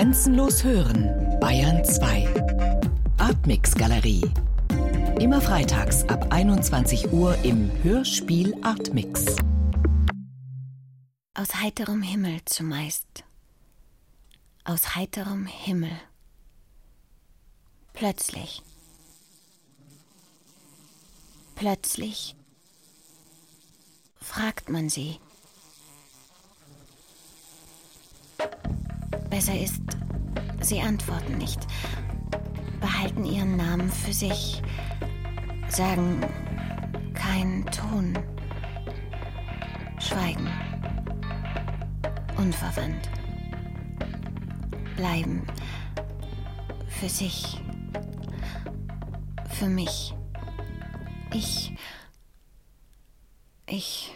[0.00, 2.26] Grenzenlos hören, Bayern 2.
[3.18, 4.22] Artmix Galerie.
[5.20, 9.36] Immer freitags ab 21 Uhr im Hörspiel Artmix.
[11.34, 13.24] Aus heiterem Himmel zumeist.
[14.64, 15.92] Aus heiterem Himmel.
[17.92, 18.62] Plötzlich.
[21.56, 22.36] Plötzlich
[24.18, 25.18] fragt man sie.
[29.30, 29.82] Besser ist,
[30.60, 31.66] sie antworten nicht,
[32.80, 34.60] behalten ihren Namen für sich,
[35.68, 36.20] sagen
[37.14, 38.18] keinen Ton,
[39.98, 40.48] schweigen,
[42.36, 43.08] unverwandt,
[44.96, 45.46] bleiben
[46.88, 47.60] für sich,
[49.48, 50.14] für mich.
[51.32, 51.72] Ich.
[53.66, 54.12] Ich.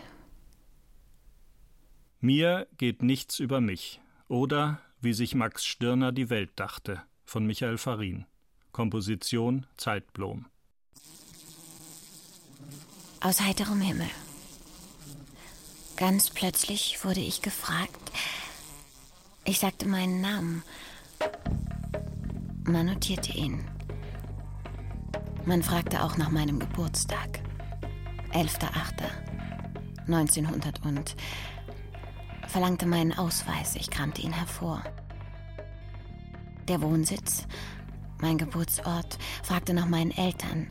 [2.21, 4.01] Mir geht nichts über mich.
[4.29, 8.27] Oder wie sich Max Stirner die Welt dachte, von Michael Farin.
[8.73, 10.47] Komposition Zeitblom.
[13.21, 14.11] Aus heiterem Himmel.
[15.97, 18.11] Ganz plötzlich wurde ich gefragt.
[19.45, 20.65] Ich sagte meinen Namen.
[22.65, 23.65] Man notierte ihn.
[25.45, 27.39] Man fragte auch nach meinem Geburtstag.
[28.33, 31.15] 11.08.1900 und
[32.49, 33.77] verlangte meinen Ausweis.
[33.77, 34.83] Ich kramte ihn hervor.
[36.69, 37.47] Der Wohnsitz,
[38.21, 40.69] mein Geburtsort, fragte nach meinen Eltern.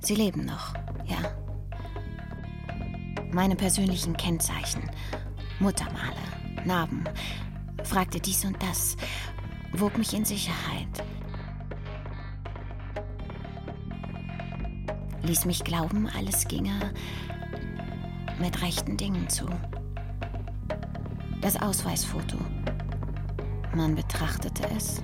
[0.00, 1.18] Sie leben noch, ja.
[3.32, 4.90] Meine persönlichen Kennzeichen,
[5.58, 7.04] Muttermale, Narben,
[7.84, 8.96] fragte dies und das,
[9.72, 11.04] wog mich in Sicherheit.
[15.22, 16.92] Ließ mich glauben, alles ginge
[18.40, 19.46] mit rechten Dingen zu
[21.40, 22.36] das Ausweisfoto.
[23.74, 25.00] Man betrachtete es,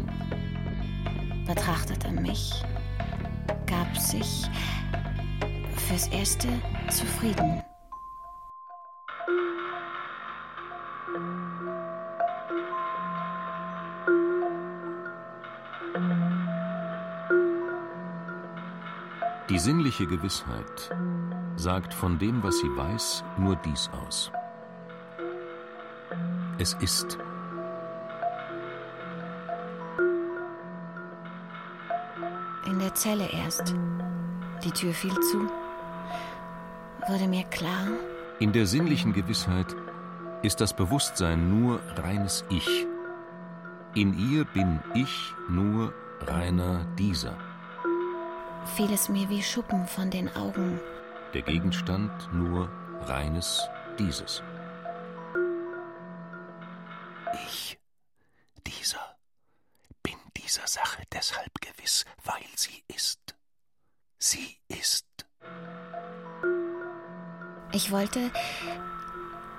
[1.47, 2.63] betrachtete mich,
[3.67, 4.45] gab sich
[5.89, 6.49] fürs Erste
[6.91, 7.63] zufrieden.
[19.49, 20.91] Die sinnliche Gewissheit
[21.55, 24.31] sagt von dem, was sie weiß, nur dies aus.
[26.59, 27.19] Es ist.
[32.65, 33.75] In der Zelle erst.
[34.65, 35.51] Die Tür fiel zu.
[37.09, 37.89] Wurde mir klar.
[38.39, 39.77] In der sinnlichen Gewissheit
[40.43, 42.87] ist das Bewusstsein nur reines Ich.
[43.95, 47.37] In ihr bin ich nur reiner dieser.
[48.65, 50.81] Fiel es mir wie Schuppen von den Augen.
[51.35, 52.71] Der Gegenstand nur
[53.03, 53.69] reines
[53.99, 54.43] dieses.
[67.77, 68.31] Ich wollte,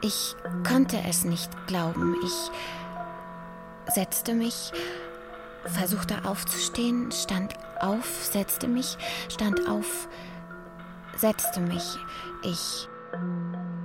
[0.01, 0.35] ich
[0.67, 2.15] konnte es nicht glauben.
[2.25, 4.71] Ich setzte mich,
[5.65, 8.97] versuchte aufzustehen, stand auf, setzte mich,
[9.29, 10.09] stand auf,
[11.15, 11.95] setzte mich.
[12.41, 12.89] Ich.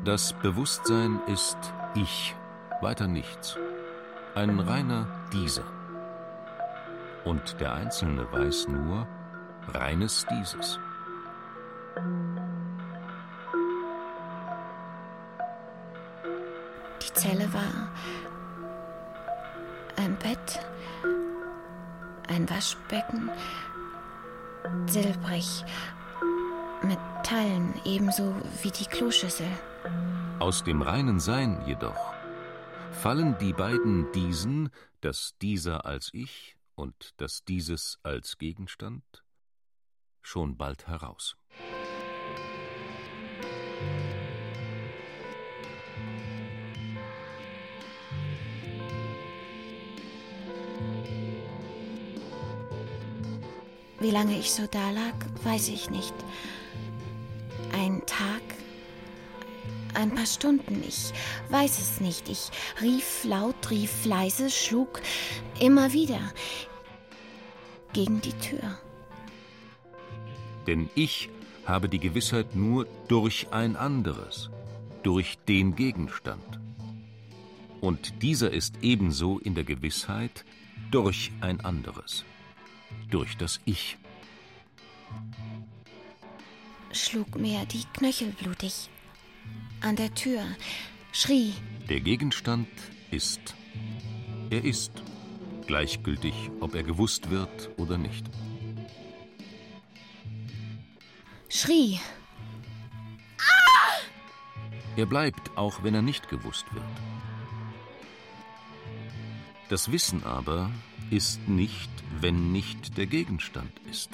[0.02, 1.58] Das Bewusstsein ist
[1.94, 2.34] ich,
[2.80, 3.58] weiter nichts
[4.34, 5.64] ein reiner Dieser.
[7.24, 9.06] Und der Einzelne weiß nur
[9.74, 10.80] reines Dieses.
[17.22, 17.88] Zelle war
[19.96, 20.58] ein Bett,
[22.26, 23.30] ein Waschbecken,
[24.86, 25.64] silbrig,
[26.82, 29.46] Metallen ebenso wie die Kloschüssel.
[30.40, 32.12] Aus dem reinen Sein jedoch
[32.90, 39.04] fallen die beiden diesen, das dieser als Ich und das dieses als Gegenstand,
[40.22, 41.36] schon bald heraus.
[54.02, 55.14] Wie lange ich so dalag,
[55.44, 56.12] weiß ich nicht.
[57.72, 58.42] Ein Tag,
[59.94, 61.12] ein paar Stunden, ich
[61.50, 62.28] weiß es nicht.
[62.28, 62.50] Ich
[62.82, 65.00] rief laut, rief leise, schlug
[65.60, 66.18] immer wieder
[67.92, 68.76] gegen die Tür.
[70.66, 71.28] Denn ich
[71.64, 74.50] habe die Gewissheit nur durch ein anderes,
[75.04, 76.58] durch den Gegenstand.
[77.80, 80.44] Und dieser ist ebenso in der Gewissheit
[80.90, 82.24] durch ein anderes,
[83.10, 83.96] durch das Ich.
[86.92, 88.90] Schlug mir die Knöchel blutig
[89.80, 90.44] an der Tür,
[91.12, 91.54] schrie.
[91.88, 92.68] Der Gegenstand
[93.10, 93.54] ist.
[94.50, 94.92] Er ist.
[95.66, 98.26] gleichgültig, ob er gewusst wird oder nicht.
[101.48, 102.00] Schrie.
[104.96, 106.84] Er bleibt, auch wenn er nicht gewusst wird.
[109.70, 110.70] Das Wissen aber
[111.12, 114.08] ist nicht, wenn nicht der Gegenstand ist.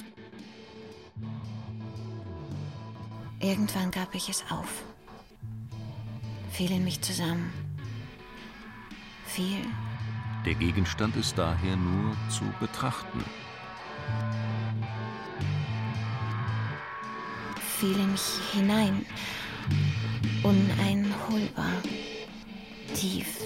[3.39, 4.83] Irgendwann gab ich es auf.
[6.51, 7.53] Fiel in mich zusammen.
[9.25, 9.65] Fiel.
[10.45, 13.23] Der Gegenstand ist daher nur zu betrachten.
[17.77, 19.05] Fiel in mich hinein.
[20.43, 21.81] Uneinholbar.
[22.93, 23.37] Tief.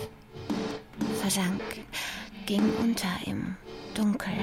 [1.21, 1.61] Versank.
[2.45, 3.55] Ging unter im
[3.93, 4.33] Dunkel.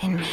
[0.00, 0.24] In mir.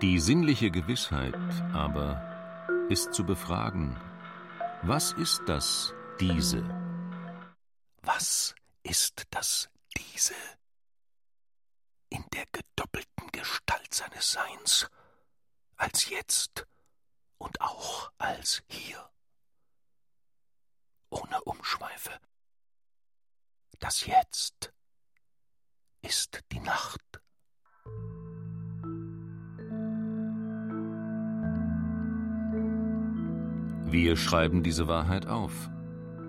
[0.00, 1.34] Die sinnliche Gewissheit
[1.74, 3.96] aber ist zu befragen,
[4.82, 6.62] was ist das diese?
[8.02, 10.34] Was ist das diese?
[12.08, 13.32] In der gedoppelten
[14.16, 14.90] Seines Seins,
[15.76, 16.66] als jetzt
[17.38, 19.10] und auch als hier.
[21.10, 22.12] Ohne Umschweife.
[23.78, 24.72] Das Jetzt
[26.00, 27.02] ist die Nacht.
[33.84, 35.52] Wir schreiben diese Wahrheit auf,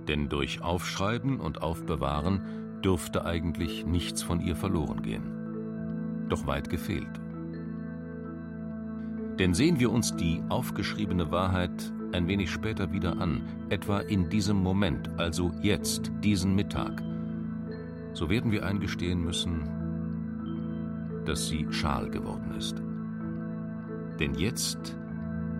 [0.07, 6.27] denn durch Aufschreiben und Aufbewahren dürfte eigentlich nichts von ihr verloren gehen.
[6.27, 7.26] Doch weit gefehlt.
[9.39, 14.57] Denn sehen wir uns die aufgeschriebene Wahrheit ein wenig später wieder an, etwa in diesem
[14.57, 17.03] Moment, also jetzt, diesen Mittag,
[18.13, 19.69] so werden wir eingestehen müssen,
[21.25, 22.81] dass sie schal geworden ist.
[24.19, 24.97] Denn jetzt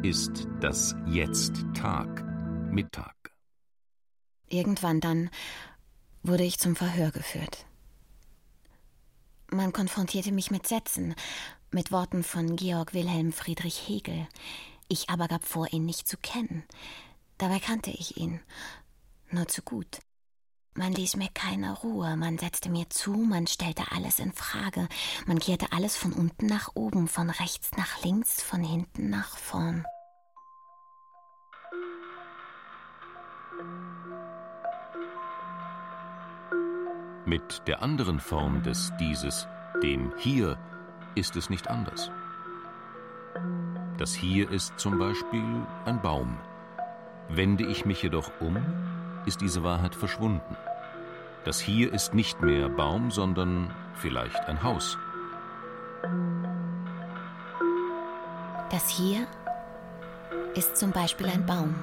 [0.02, 2.24] ist das Jetzt Tag,
[2.72, 3.14] Mittag.
[4.50, 5.30] Irgendwann dann
[6.24, 7.66] wurde ich zum Verhör geführt.
[9.52, 11.16] Man konfrontierte mich mit Sätzen,
[11.72, 14.28] mit Worten von Georg Wilhelm Friedrich Hegel.
[14.88, 16.64] Ich aber gab vor, ihn nicht zu kennen.
[17.38, 18.40] Dabei kannte ich ihn.
[19.30, 20.00] Nur zu gut.
[20.74, 24.88] Man ließ mir keine Ruhe, man setzte mir zu, man stellte alles in Frage,
[25.25, 29.86] man kehrte alles von unten nach oben, von rechts nach links, von hinten nach vorn.
[37.25, 39.48] Mit der anderen Form des Dieses,
[39.81, 40.60] dem Hier,
[41.18, 42.12] ist es nicht anders.
[43.98, 46.38] Das Hier ist zum Beispiel ein Baum.
[47.30, 48.58] Wende ich mich jedoch um,
[49.25, 50.56] ist diese Wahrheit verschwunden.
[51.44, 54.98] Das Hier ist nicht mehr Baum, sondern vielleicht ein Haus.
[58.69, 59.25] Das Hier
[60.56, 61.75] ist zum Beispiel ein Baum.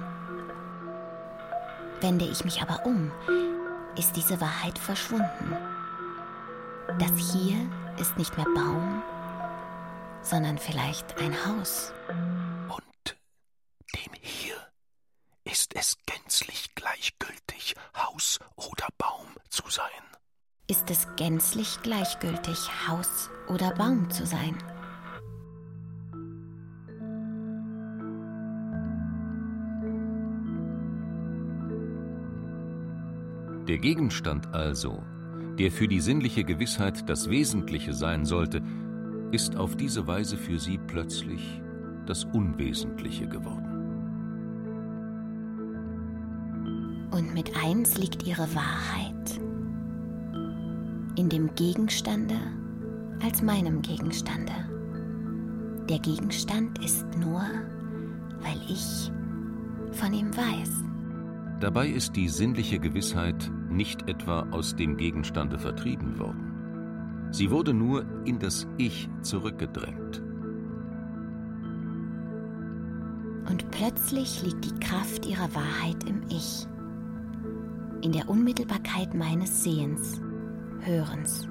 [2.01, 3.11] Wende ich mich aber um,
[3.97, 5.57] ist diese Wahrheit verschwunden.
[6.99, 7.57] Das Hier
[7.99, 9.03] ist nicht mehr Baum,
[10.25, 11.93] sondern vielleicht ein Haus.
[12.69, 13.17] Und
[13.95, 14.57] dem Hier
[15.45, 19.85] ist es gänzlich gleichgültig, Haus oder Baum zu sein.
[20.67, 24.57] Ist es gänzlich gleichgültig, Haus oder Baum zu sein?
[33.69, 35.03] Der Gegenstand also,
[35.59, 38.63] der für die sinnliche Gewissheit das Wesentliche sein sollte,
[39.35, 41.61] ist auf diese Weise für sie plötzlich
[42.07, 43.65] das Unwesentliche geworden.
[47.11, 49.41] Und mit eins liegt ihre Wahrheit
[51.17, 52.37] in dem Gegenstande
[53.25, 54.53] als meinem Gegenstande.
[55.89, 57.43] Der Gegenstand ist nur,
[58.41, 59.11] weil ich
[59.91, 60.85] von ihm weiß.
[61.61, 66.44] Dabei ist die sinnliche Gewissheit nicht etwa aus dem Gegenstande vertrieben worden.
[67.35, 70.23] Sie wurde nur in das Ich zurückgedrängt.
[73.51, 76.69] Und plötzlich liegt die Kraft ihrer Wahrheit im Ich,
[78.03, 80.21] in der Unmittelbarkeit meines Sehens,
[80.83, 81.49] Hörens.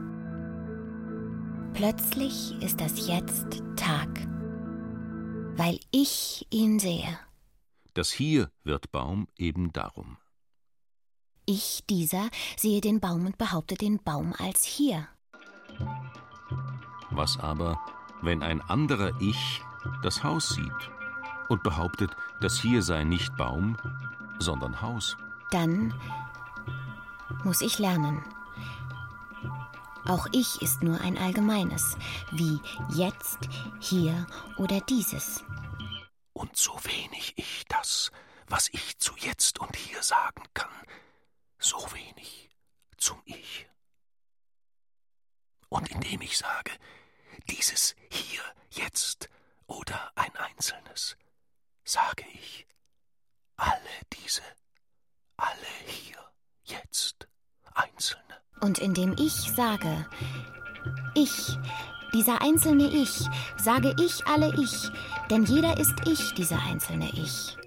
[1.73, 4.07] Plötzlich ist das Jetzt Tag,
[5.57, 7.19] weil ich ihn sehe.
[7.93, 10.15] Das Hier wird Baum eben darum.
[11.45, 15.09] Ich, dieser, sehe den Baum und behaupte den Baum als hier.
[17.11, 17.79] Was aber,
[18.21, 19.61] wenn ein anderer Ich
[20.01, 20.91] das Haus sieht
[21.49, 22.11] und behauptet,
[22.41, 23.77] das hier sei nicht Baum,
[24.39, 25.17] sondern Haus?
[25.51, 25.93] Dann
[27.43, 28.23] muss ich lernen.
[30.05, 31.97] Auch ich ist nur ein allgemeines,
[32.31, 33.39] wie jetzt,
[33.79, 34.27] hier
[34.57, 35.43] oder dieses.
[36.33, 38.11] Und so wenig ich das,
[38.47, 40.69] was ich zu jetzt und hier sagen kann,
[41.57, 42.49] so wenig
[42.97, 43.67] zum Ich.
[45.73, 46.69] Und indem ich sage,
[47.49, 49.27] dieses hier, jetzt
[49.65, 51.17] oder ein einzelnes,
[51.83, 52.67] sage ich,
[53.55, 53.73] alle
[54.13, 54.43] diese,
[55.35, 56.19] alle hier,
[56.63, 57.27] jetzt,
[57.73, 58.21] einzelne.
[58.61, 60.07] Und indem ich sage,
[61.15, 61.57] ich,
[62.13, 63.27] dieser einzelne Ich,
[63.57, 64.91] sage ich alle Ich,
[65.31, 67.57] denn jeder ist ich, dieser einzelne Ich.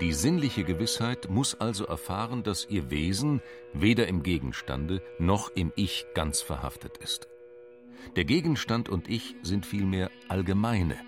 [0.00, 3.40] Die sinnliche Gewissheit muss also erfahren, dass ihr Wesen
[3.72, 7.28] weder im Gegenstande noch im Ich ganz verhaftet ist.
[8.14, 10.98] Der Gegenstand und Ich sind vielmehr allgemeine,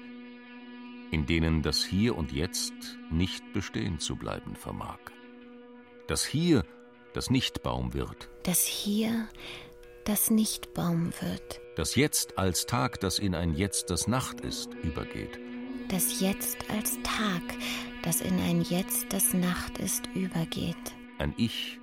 [1.11, 2.73] in denen das Hier und Jetzt
[3.11, 4.99] nicht bestehen zu bleiben vermag.
[6.07, 6.65] Das Hier,
[7.13, 8.31] das nicht Baum wird.
[8.45, 9.29] Das Hier,
[10.05, 11.61] das nicht Baum wird.
[11.77, 15.39] Das Jetzt als Tag, das in ein Jetzt, das Nacht ist, übergeht.
[15.89, 17.43] Das Jetzt als Tag,
[18.09, 20.95] das in ein Jetzt, das Nacht ist, übergeht.
[21.19, 21.79] Ein Ich,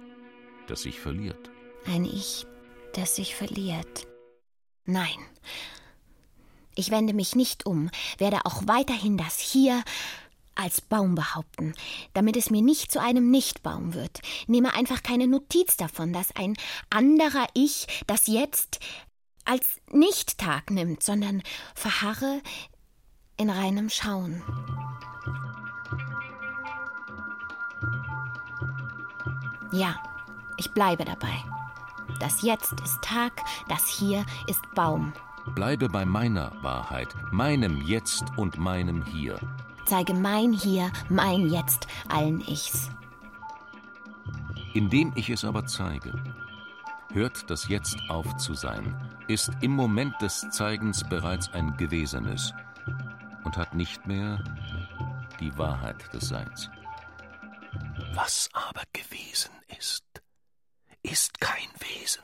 [0.66, 1.52] das sich verliert.
[1.86, 2.48] Ein Ich,
[2.94, 4.08] das sich verliert.
[4.86, 5.20] Nein.
[6.74, 9.84] Ich wende mich nicht um, werde auch weiterhin das hier
[10.56, 11.76] als Baum behaupten,
[12.16, 14.20] damit es mir nicht zu einem Nichtbaum wird.
[14.48, 16.58] Nehme einfach keine Notiz davon, dass ein
[16.90, 18.80] anderer Ich das jetzt
[19.44, 21.44] als Nicht-Tag nimmt, sondern
[21.76, 22.42] verharre
[23.38, 24.42] in reinem Schauen.
[29.76, 29.96] Ja,
[30.56, 31.44] ich bleibe dabei.
[32.22, 33.34] Das Jetzt ist Tag,
[33.68, 35.12] das Hier ist Baum.
[35.54, 39.38] Bleibe bei meiner Wahrheit, meinem Jetzt und meinem Hier.
[39.86, 42.90] Zeige mein Hier, mein Jetzt allen Ichs.
[44.74, 46.14] Indem ich es aber zeige,
[47.12, 48.96] hört das Jetzt auf zu sein,
[49.28, 52.54] ist im Moment des Zeigens bereits ein Gewesenes
[53.44, 54.42] und hat nicht mehr
[55.42, 56.70] die Wahrheit des Seins.
[58.14, 60.06] Was aber gewesen ist,
[61.04, 62.24] ist kein Wesen.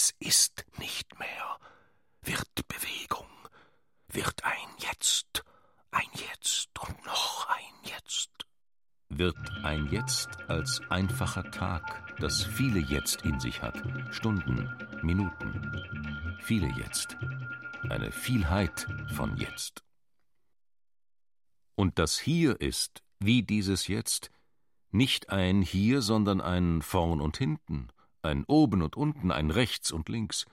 [0.00, 1.58] Es ist nicht mehr,
[2.22, 3.28] wird Bewegung,
[4.08, 5.44] wird ein Jetzt,
[5.90, 8.30] ein Jetzt und noch ein Jetzt.
[9.10, 13.76] Wird ein Jetzt als einfacher Tag, das viele Jetzt in sich hat,
[14.10, 14.70] Stunden,
[15.02, 17.18] Minuten, viele Jetzt,
[17.90, 19.84] eine Vielheit von Jetzt.
[21.74, 24.30] Und das Hier ist, wie dieses Jetzt,
[24.92, 27.90] nicht ein Hier, sondern ein Vorn und Hinten,
[28.22, 30.46] ein Oben und Unten, ein Rechts und Links.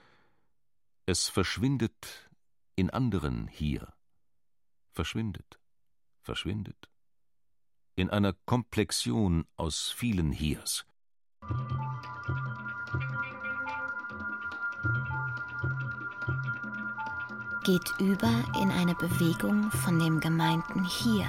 [1.06, 2.30] Es verschwindet
[2.76, 3.92] in anderen Hier,
[4.92, 5.58] verschwindet,
[6.22, 6.88] verschwindet,
[7.96, 10.84] in einer Komplexion aus vielen Hiers.
[17.64, 18.32] Geht über
[18.62, 21.26] in eine Bewegung von dem gemeinten Hier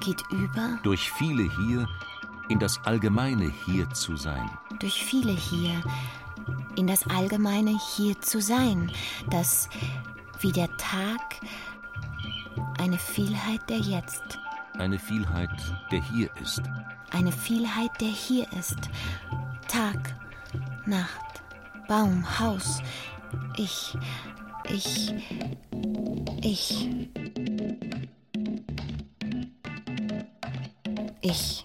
[0.00, 1.88] geht über durch viele hier
[2.48, 4.50] in das allgemeine Hier zu sein.
[4.78, 5.82] Durch viele hier
[6.76, 8.92] in das allgemeine Hier zu sein,
[9.30, 9.68] das
[10.40, 11.40] wie der Tag
[12.78, 14.38] eine Vielheit der Jetzt.
[14.78, 15.50] Eine Vielheit,
[15.90, 16.62] der hier ist.
[17.10, 18.78] Eine Vielheit, der hier ist.
[19.66, 20.14] Tag,
[20.86, 21.42] Nacht,
[21.88, 22.80] Baum, Haus.
[23.56, 23.96] Ich,
[24.68, 25.12] ich,
[26.42, 26.88] ich.
[31.20, 31.64] Ich.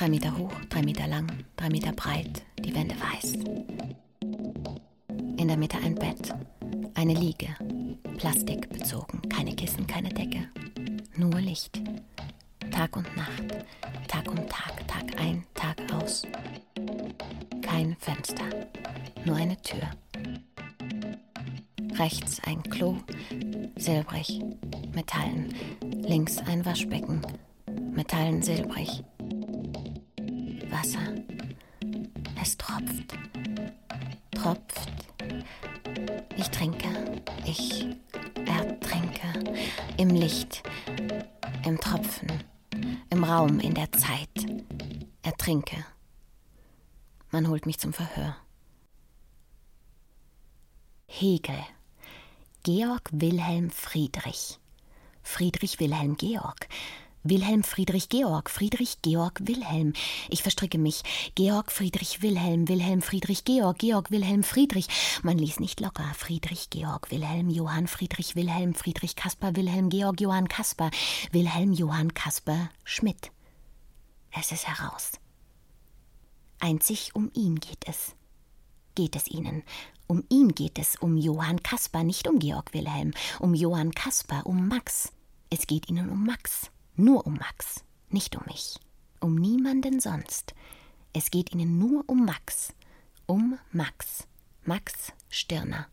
[0.00, 1.26] Drei Meter hoch, drei Meter lang,
[1.56, 3.34] drei Meter breit, die Wände weiß.
[5.36, 6.34] In der Mitte ein Bett,
[6.94, 7.48] eine Liege,
[8.16, 10.48] Plastik bezogen, keine Kissen, keine Decke,
[11.16, 11.82] nur Licht.
[12.70, 13.66] Tag und Nacht,
[14.08, 16.22] Tag um Tag, Tag ein, Tag aus.
[17.60, 18.48] Kein Fenster,
[19.26, 19.90] nur eine Tür.
[21.98, 22.96] Rechts ein Klo,
[23.76, 24.40] silbrig,
[24.94, 25.54] Metallen.
[26.00, 27.20] Links ein Waschbecken,
[27.92, 29.04] Metallen silbrig.
[30.70, 31.14] Wasser.
[32.40, 33.18] Es tropft,
[34.30, 34.88] tropft.
[36.36, 37.86] Ich trinke, ich
[38.46, 39.54] ertrinke.
[39.96, 40.62] Im Licht,
[41.66, 42.28] im Tropfen,
[43.10, 44.28] im Raum, in der Zeit.
[45.22, 45.84] Ertrinke.
[47.30, 48.36] Man holt mich zum Verhör.
[51.06, 51.58] Hegel.
[52.62, 54.58] Georg Wilhelm Friedrich.
[55.22, 56.68] Friedrich Wilhelm Georg.
[57.22, 59.92] Wilhelm Friedrich Georg, Friedrich Georg Wilhelm.
[60.30, 61.02] Ich verstricke mich.
[61.34, 64.88] Georg Friedrich Wilhelm, Wilhelm Friedrich Georg, Georg Wilhelm Friedrich.
[65.22, 66.10] Man ließ nicht locker.
[66.14, 70.90] Friedrich Georg Wilhelm, Johann Friedrich Wilhelm, Friedrich Kaspar Wilhelm Georg Johann Kaspar,
[71.30, 73.30] Wilhelm Johann Kaspar Schmidt.
[74.32, 75.12] Es ist heraus.
[76.58, 78.14] Einzig um ihn geht es.
[78.94, 79.62] Geht es Ihnen?
[80.06, 84.68] Um ihn geht es, um Johann Kaspar, nicht um Georg Wilhelm, um Johann Kaspar, um
[84.68, 85.12] Max.
[85.50, 86.70] Es geht Ihnen um Max.
[87.00, 88.78] Nur um Max, nicht um mich,
[89.20, 90.52] um niemanden sonst.
[91.14, 92.74] Es geht ihnen nur um Max,
[93.24, 94.28] um Max,
[94.66, 95.86] Max Stirner.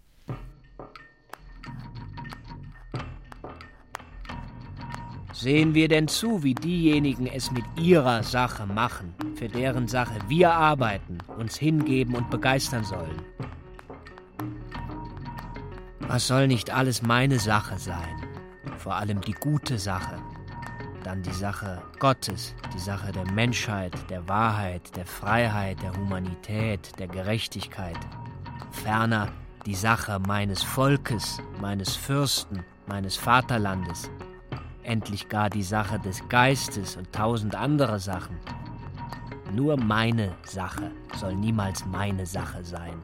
[5.32, 10.52] Sehen wir denn zu, wie diejenigen es mit ihrer Sache machen, für deren Sache wir
[10.52, 13.22] arbeiten, uns hingeben und begeistern sollen?
[16.00, 18.26] Was soll nicht alles meine Sache sein?
[18.78, 20.22] Vor allem die gute Sache,
[21.08, 27.08] dann die Sache Gottes, die Sache der Menschheit, der Wahrheit, der Freiheit, der Humanität, der
[27.08, 27.98] Gerechtigkeit.
[28.72, 29.30] Ferner
[29.66, 34.12] die Sache meines Volkes, meines Fürsten, meines Vaterlandes.
[34.84, 38.38] Endlich gar die Sache des Geistes und tausend andere Sachen.
[39.54, 43.02] Nur meine Sache soll niemals meine Sache sein.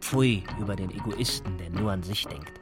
[0.00, 2.61] Pfui über den Egoisten, der nur an sich denkt.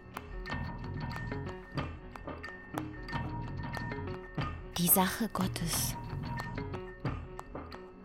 [4.80, 5.94] Die Sache Gottes.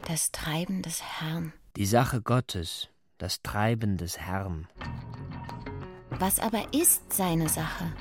[0.05, 1.53] Das Treiben des Herrn.
[1.77, 4.67] Die Sache Gottes, das Treiben des Herrn.
[6.09, 7.93] Was aber ist seine Sache?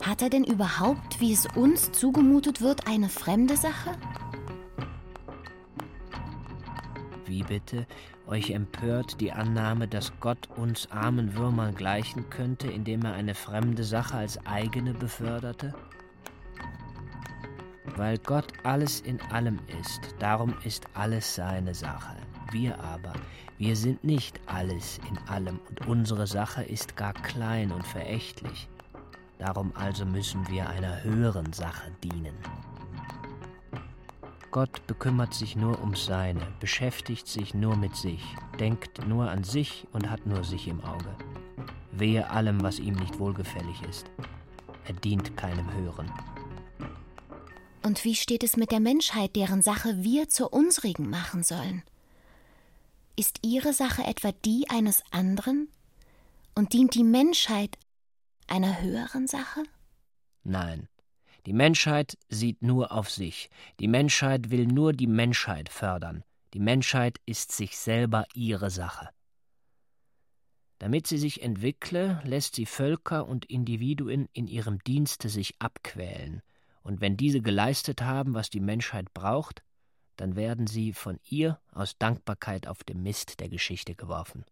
[0.00, 3.98] Hat er denn überhaupt, wie es uns zugemutet wird, eine fremde Sache?
[7.26, 7.84] Wie bitte?
[8.28, 13.82] Euch empört die Annahme, dass Gott uns armen Würmern gleichen könnte, indem er eine fremde
[13.82, 15.74] Sache als eigene beförderte?
[17.96, 22.16] Weil Gott alles in allem ist, darum ist alles seine Sache.
[22.52, 23.12] Wir aber,
[23.58, 28.68] wir sind nicht alles in allem und unsere Sache ist gar klein und verächtlich.
[29.38, 32.34] Darum also müssen wir einer höheren Sache dienen.
[34.50, 38.22] Gott bekümmert sich nur um seine, beschäftigt sich nur mit sich,
[38.58, 41.14] denkt nur an sich und hat nur sich im Auge.
[41.92, 44.10] Wehe allem, was ihm nicht wohlgefällig ist.
[44.86, 46.10] Er dient keinem Höheren.
[47.82, 51.82] Und wie steht es mit der Menschheit, deren Sache wir zur unsrigen machen sollen?
[53.16, 55.68] Ist ihre Sache etwa die eines anderen?
[56.54, 57.78] Und dient die Menschheit
[58.46, 59.62] einer höheren Sache?
[60.42, 60.88] Nein.
[61.46, 63.48] Die Menschheit sieht nur auf sich.
[63.78, 66.22] Die Menschheit will nur die Menschheit fördern.
[66.52, 69.08] Die Menschheit ist sich selber ihre Sache.
[70.78, 76.42] Damit sie sich entwickle, lässt sie Völker und Individuen in ihrem Dienste sich abquälen,
[76.82, 79.62] und wenn diese geleistet haben, was die Menschheit braucht,
[80.16, 84.44] dann werden sie von ihr aus Dankbarkeit auf den Mist der Geschichte geworfen.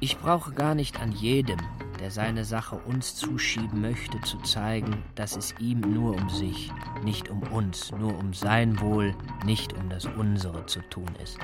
[0.00, 1.58] Ich brauche gar nicht an jedem,
[1.98, 6.70] der seine Sache uns zuschieben möchte, zu zeigen, dass es ihm nur um sich,
[7.02, 11.38] nicht um uns, nur um sein Wohl, nicht um das unsere zu tun ist.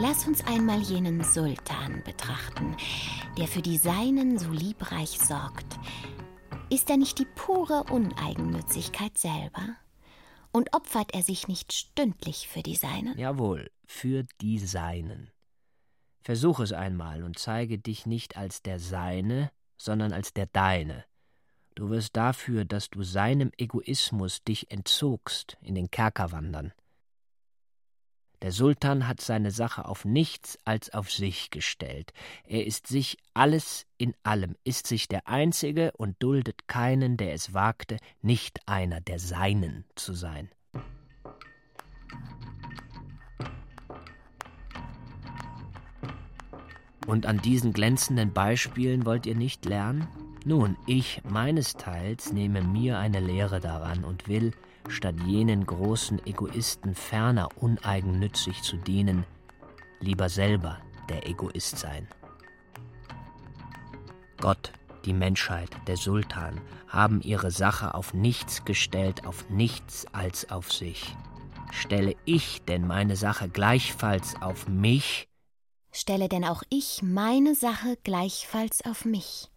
[0.00, 2.76] Lass uns einmal jenen Sultan betrachten,
[3.36, 5.76] der für die Seinen so liebreich sorgt.
[6.70, 9.74] Ist er nicht die pure Uneigennützigkeit selber?
[10.52, 13.18] Und opfert er sich nicht stündlich für die Seinen?
[13.18, 15.32] Jawohl, für die Seinen.
[16.22, 21.06] Versuch es einmal und zeige dich nicht als der Seine, sondern als der Deine.
[21.74, 26.72] Du wirst dafür, dass du seinem Egoismus dich entzogst, in den Kerker wandern.
[28.42, 32.12] Der Sultan hat seine Sache auf nichts als auf sich gestellt.
[32.44, 37.52] Er ist sich alles in allem, ist sich der Einzige und duldet keinen, der es
[37.52, 40.50] wagte, nicht einer der Seinen zu sein.
[47.08, 50.06] Und an diesen glänzenden Beispielen wollt ihr nicht lernen?
[50.44, 54.52] Nun, ich meinesteils nehme mir eine Lehre daran und will,
[54.88, 59.24] statt jenen großen Egoisten ferner uneigennützig zu dienen,
[60.00, 62.06] lieber selber der Egoist sein.
[64.40, 64.72] Gott,
[65.04, 71.16] die Menschheit, der Sultan haben ihre Sache auf nichts gestellt, auf nichts als auf sich.
[71.72, 75.27] Stelle ich denn meine Sache gleichfalls auf mich,
[75.98, 79.48] stelle denn auch ich meine Sache gleichfalls auf mich,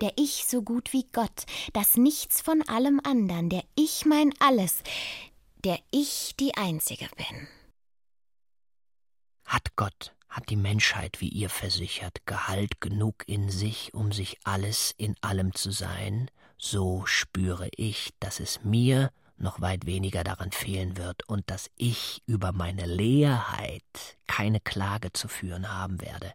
[0.00, 4.82] der ich so gut wie Gott, das Nichts von allem andern, der ich mein Alles,
[5.64, 7.48] der ich die Einzige bin.
[9.44, 14.92] Hat Gott, Hat die Menschheit, wie ihr versichert, Gehalt genug in sich, um sich alles
[14.96, 20.96] in allem zu sein, so spüre ich, dass es mir noch weit weniger daran fehlen
[20.96, 23.82] wird und dass ich über meine Leerheit
[24.26, 26.32] keine Klage zu führen haben werde.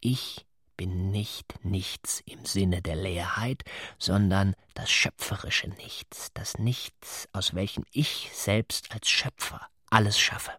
[0.00, 3.64] Ich bin nicht nichts im Sinne der Leerheit,
[3.98, 10.52] sondern das schöpferische Nichts, das Nichts, aus welchem ich selbst als Schöpfer alles schaffe.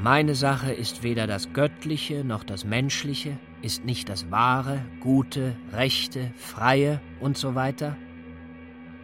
[0.00, 6.32] Meine Sache ist weder das Göttliche noch das Menschliche, ist nicht das Wahre, Gute, Rechte,
[6.36, 7.96] Freie und so weiter,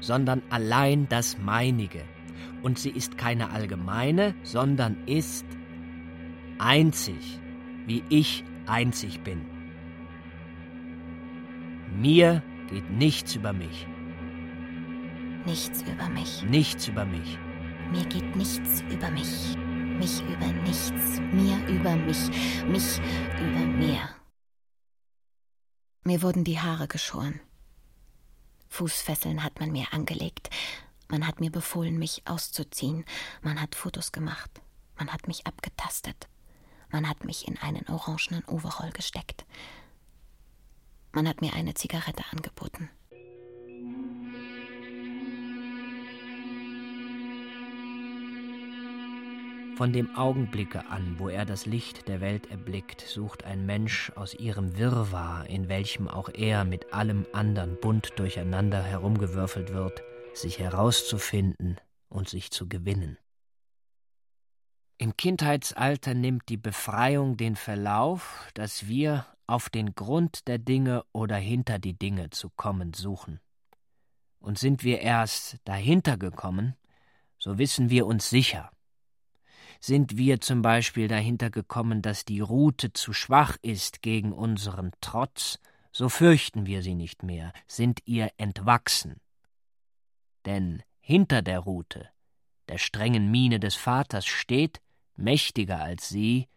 [0.01, 2.03] sondern allein das Meinige.
[2.63, 5.47] Und sie ist keine allgemeine, sondern ist
[6.59, 7.41] einzig,
[7.87, 9.43] wie ich einzig bin.
[11.97, 13.87] Mir geht nichts über mich.
[15.47, 16.43] Nichts über mich.
[16.49, 17.39] Nichts über mich.
[17.93, 19.57] Mir geht nichts über mich
[19.99, 22.29] mich über nichts, mir über mich,
[22.69, 23.01] mich
[23.41, 24.24] über mir.
[26.07, 27.41] Mir wurden die Haare geschoren.
[28.69, 30.51] Fußfesseln hat man mir angelegt.
[31.09, 33.07] Man hat mir befohlen, mich auszuziehen.
[33.41, 34.51] Man hat Fotos gemacht.
[34.99, 36.29] Man hat mich abgetastet.
[36.91, 39.47] Man hat mich in einen orangenen Overall gesteckt.
[41.13, 42.91] Man hat mir eine Zigarette angeboten.
[49.77, 54.33] Von dem Augenblicke an, wo er das Licht der Welt erblickt, sucht ein Mensch aus
[54.33, 60.01] ihrem Wirrwarr, in welchem auch er mit allem andern bunt durcheinander herumgewürfelt wird,
[60.33, 63.19] sich herauszufinden und sich zu gewinnen.
[64.97, 71.37] Im Kindheitsalter nimmt die Befreiung den Verlauf, dass wir auf den Grund der Dinge oder
[71.37, 73.41] hinter die Dinge zu kommen suchen.
[74.39, 76.77] Und sind wir erst dahinter gekommen,
[77.39, 78.71] so wissen wir uns sicher,
[79.81, 85.59] sind wir zum Beispiel dahinter gekommen, dass die Rute zu schwach ist gegen unseren Trotz,
[85.93, 89.21] so fürchten wir sie nicht mehr, sind ihr entwachsen.
[90.45, 92.09] Denn hinter der Rute,
[92.69, 94.81] der strengen Miene des Vaters, steht,
[95.17, 96.49] mächtiger als sie,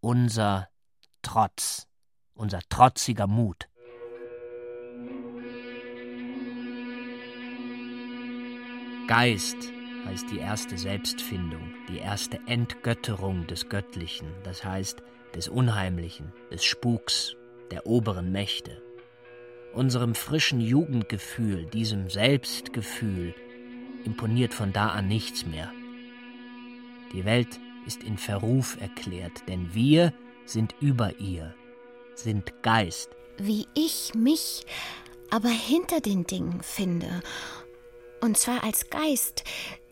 [0.00, 0.68] unser
[1.22, 1.86] Trotz,
[2.34, 3.68] unser trotziger Mut.
[9.06, 9.73] Geist,
[10.04, 15.02] heißt die erste Selbstfindung, die erste Entgötterung des Göttlichen, das heißt
[15.34, 17.36] des Unheimlichen, des Spuks,
[17.70, 18.82] der oberen Mächte.
[19.72, 23.34] Unserem frischen Jugendgefühl, diesem Selbstgefühl,
[24.04, 25.72] imponiert von da an nichts mehr.
[27.12, 30.12] Die Welt ist in Verruf erklärt, denn wir
[30.44, 31.54] sind über ihr,
[32.14, 33.10] sind Geist.
[33.38, 34.64] Wie ich mich
[35.30, 37.22] aber hinter den Dingen finde,
[38.20, 39.44] und zwar als Geist,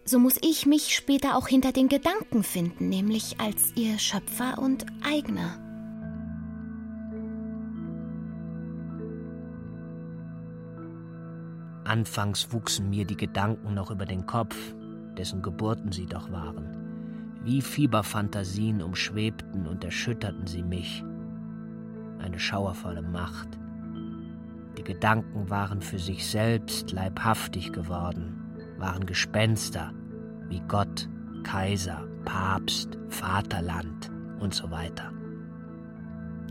[0.04, 4.84] so muss ich mich später auch hinter den Gedanken finden, nämlich als ihr Schöpfer und
[5.02, 5.58] Eigner.
[11.84, 14.56] Anfangs wuchsen mir die Gedanken noch über den Kopf,
[15.16, 17.40] dessen Geburten sie doch waren.
[17.44, 21.04] Wie Fieberfantasien umschwebten und erschütterten sie mich.
[22.18, 23.58] Eine schauervolle Macht.
[24.78, 28.41] Die Gedanken waren für sich selbst leibhaftig geworden,
[28.82, 29.94] waren Gespenster
[30.48, 31.08] wie Gott,
[31.44, 35.10] Kaiser, Papst, Vaterland und so weiter.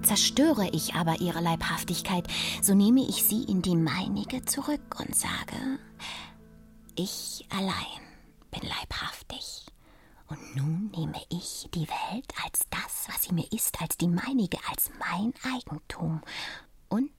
[0.02, 2.28] Zerstöre ich aber ihre Leibhaftigkeit,
[2.64, 5.78] so nehme ich sie in die meinige zurück und sage,
[6.96, 8.02] ich allein
[8.50, 9.68] bin leibhaftig.
[10.28, 14.58] Und nun nehme ich die Welt als das, was sie mir ist, als die meinige,
[14.70, 16.22] als mein Eigentum
[16.88, 17.12] und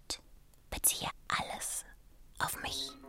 [0.70, 1.84] beziehe alles
[2.38, 3.01] auf mich.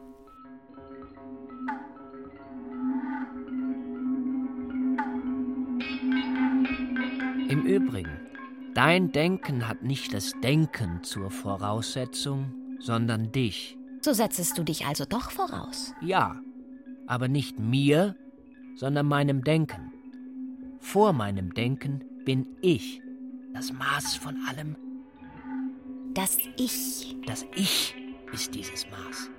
[7.49, 8.19] Im Übrigen,
[8.73, 13.77] dein Denken hat nicht das Denken zur Voraussetzung, sondern dich.
[14.01, 15.93] So setzest du dich also doch voraus?
[16.01, 16.41] Ja,
[17.07, 18.15] aber nicht mir,
[18.75, 19.91] sondern meinem Denken.
[20.79, 23.01] Vor meinem Denken bin ich,
[23.53, 24.75] das Maß von allem.
[26.13, 27.15] Das Ich.
[27.25, 27.95] Das Ich
[28.31, 29.29] ist dieses Maß.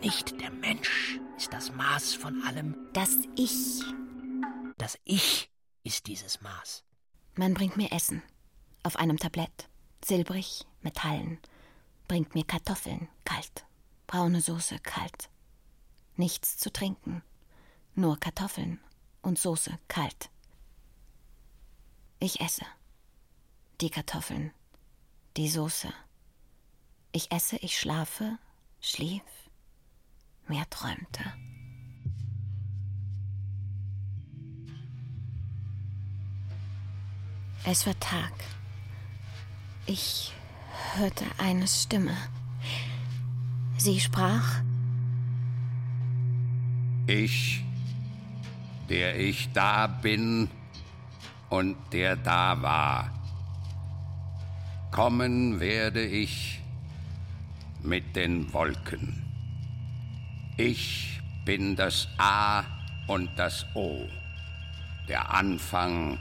[0.00, 2.76] Nicht der Mensch ist das Maß von allem.
[2.92, 3.82] Das Ich.
[4.78, 5.50] Das Ich
[5.82, 6.84] ist dieses Maß.
[7.36, 8.22] Man bringt mir Essen.
[8.82, 9.68] Auf einem Tablett.
[10.04, 11.38] Silbrig, metallen.
[12.08, 13.64] Bringt mir Kartoffeln, kalt.
[14.06, 15.30] Braune Soße, kalt.
[16.16, 17.22] Nichts zu trinken.
[17.94, 18.80] Nur Kartoffeln
[19.22, 20.30] und Soße, kalt.
[22.18, 22.64] Ich esse.
[23.80, 24.52] Die Kartoffeln.
[25.36, 25.92] Die Soße.
[27.12, 28.38] Ich esse, ich schlafe,
[28.80, 29.22] schlief,
[30.48, 31.24] mehr träumte.
[37.64, 38.32] Es war Tag.
[39.86, 40.32] Ich
[40.96, 42.16] hörte eine Stimme.
[43.78, 44.60] Sie sprach.
[47.06, 47.64] Ich,
[48.88, 50.50] der ich da bin
[51.48, 53.10] und der da war,
[54.90, 56.60] kommen werde ich
[57.82, 59.23] mit den Wolken.
[60.56, 62.62] Ich bin das A
[63.08, 64.08] und das O,
[65.08, 66.16] der Anfang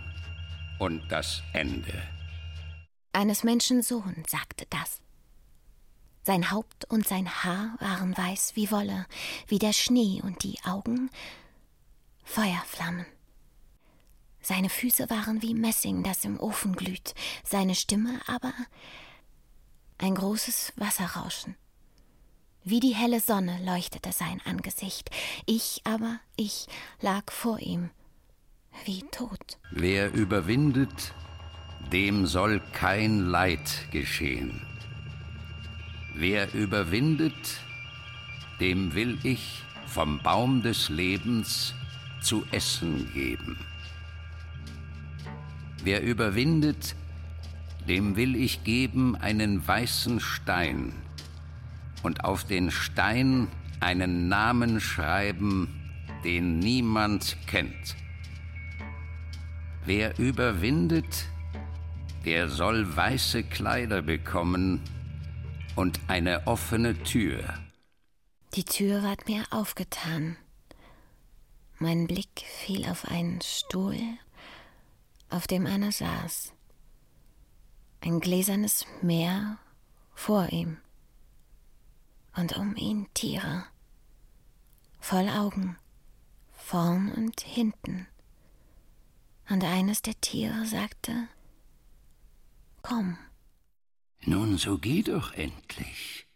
[0.80, 2.02] und das Ende.
[3.12, 5.02] Eines Menschen Sohn sagte das.
[6.24, 9.06] Sein Haupt und sein Haar waren weiß wie Wolle,
[9.48, 11.12] wie der Schnee und die Augen
[12.24, 13.06] Feuerflammen.
[14.42, 18.54] Seine Füße waren wie Messing, das im Ofen glüht, seine Stimme aber
[20.00, 21.56] ein großes Wasserrauschen.
[22.66, 25.10] Wie die helle Sonne leuchtete sein Angesicht,
[25.46, 26.68] ich aber, ich
[27.02, 27.90] lag vor ihm,
[28.86, 29.58] wie tot.
[29.72, 31.14] Wer überwindet,
[31.92, 34.66] dem soll kein Leid geschehen.
[36.16, 37.60] Wer überwindet,
[38.62, 41.74] dem will ich vom Baum des Lebens
[42.22, 43.60] zu essen geben.
[45.84, 46.96] Wer überwindet,
[47.90, 51.03] dem will ich geben einen weißen Stein
[52.04, 53.48] und auf den Stein
[53.80, 55.68] einen Namen schreiben,
[56.24, 57.96] den niemand kennt.
[59.86, 61.26] Wer überwindet,
[62.26, 64.82] der soll weiße Kleider bekommen
[65.76, 67.44] und eine offene Tür.
[68.56, 70.38] Die Tür ward mir aufgetan.
[71.80, 74.00] Mein Blick fiel auf einen Stuhl,
[75.30, 76.54] auf dem einer saß.
[78.02, 79.58] Ein gläsernes Meer
[80.14, 80.78] vor ihm.
[82.36, 83.66] Und um ihn Tiere,
[85.00, 85.78] voll Augen,
[86.52, 88.08] vorn und hinten.
[89.50, 91.28] Und eines der Tiere sagte,
[92.82, 93.18] Komm.
[94.26, 96.28] Nun, so geh doch endlich.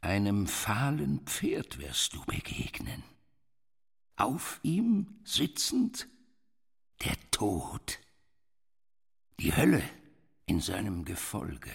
[0.00, 3.02] Einem fahlen Pferd wirst du begegnen.
[4.16, 6.08] Auf ihm sitzend
[7.04, 7.98] der Tod,
[9.40, 9.82] die Hölle
[10.46, 11.72] in seinem Gefolge.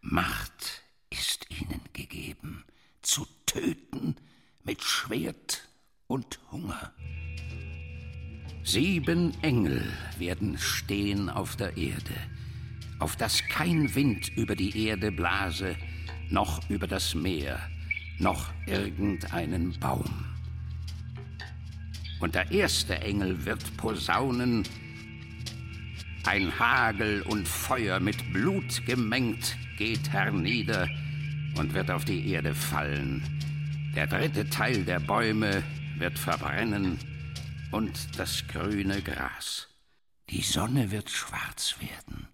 [0.00, 0.81] Macht
[1.12, 2.64] ist ihnen gegeben,
[3.02, 4.16] zu töten
[4.64, 5.68] mit Schwert
[6.06, 6.92] und Hunger.
[8.64, 9.84] Sieben Engel
[10.18, 12.14] werden stehen auf der Erde,
[12.98, 15.76] auf dass kein Wind über die Erde blase,
[16.30, 17.60] noch über das Meer,
[18.18, 20.24] noch irgendeinen Baum.
[22.20, 24.62] Und der erste Engel wird posaunen,
[26.24, 30.88] ein Hagel und Feuer mit Blut gemengt geht hernieder
[31.56, 33.22] und wird auf die Erde fallen.
[33.94, 35.62] Der dritte Teil der Bäume
[35.98, 36.98] wird verbrennen
[37.70, 39.68] und das grüne Gras.
[40.30, 42.28] Die Sonne wird schwarz werden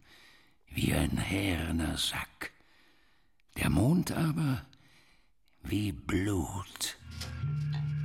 [0.70, 2.52] wie ein härener Sack,
[3.56, 4.62] der Mond aber
[5.62, 6.96] wie Blut.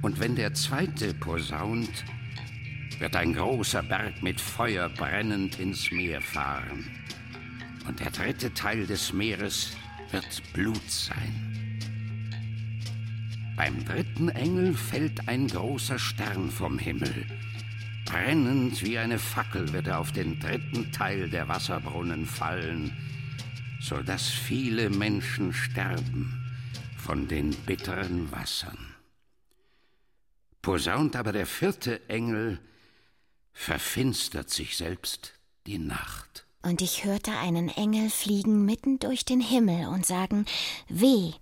[0.02, 2.04] Und wenn der zweite posaunt,
[3.00, 6.90] wird ein großer Berg mit Feuer brennend ins Meer fahren.
[7.88, 9.78] Und der dritte Teil des Meeres
[10.14, 11.80] wird Blut sein.
[13.58, 17.26] Beim dritten Engel fällt ein großer Stern vom Himmel
[18.06, 22.96] Brennend wie eine Fackel wird er auf den dritten Teil der Wasserbrunnen fallen,
[23.82, 26.54] so dass viele Menschen sterben
[26.98, 28.78] von den bitteren Wassern.
[30.62, 32.60] Posaunt aber der vierte Engel,
[33.52, 35.34] verfinstert sich selbst
[35.66, 36.46] die Nacht.
[36.64, 40.46] Und ich hörte einen Engel fliegen mitten durch den Himmel und sagen,
[40.88, 41.34] Weh,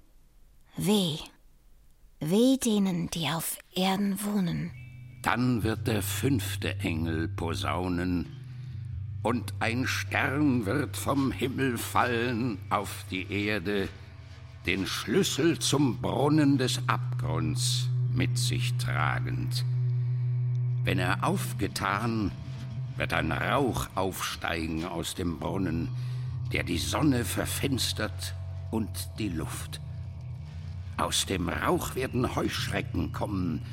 [0.76, 1.18] weh,
[2.20, 4.72] weh denen, die auf Erden wohnen.
[5.22, 8.38] Dann wird der fünfte Engel posaunen,
[9.24, 13.88] und ein Stern wird vom Himmel fallen auf die Erde,
[14.66, 19.64] den Schlüssel zum Brunnen des Abgrunds mit sich tragend.
[20.84, 22.32] Wenn er aufgetan,
[23.02, 25.90] wird ein Rauch aufsteigen aus dem Brunnen,
[26.54, 28.36] der die Sonne verfinstert
[28.70, 29.82] und die Luft.
[30.98, 33.64] Aus dem Rauch werden Heuschrecken kommen,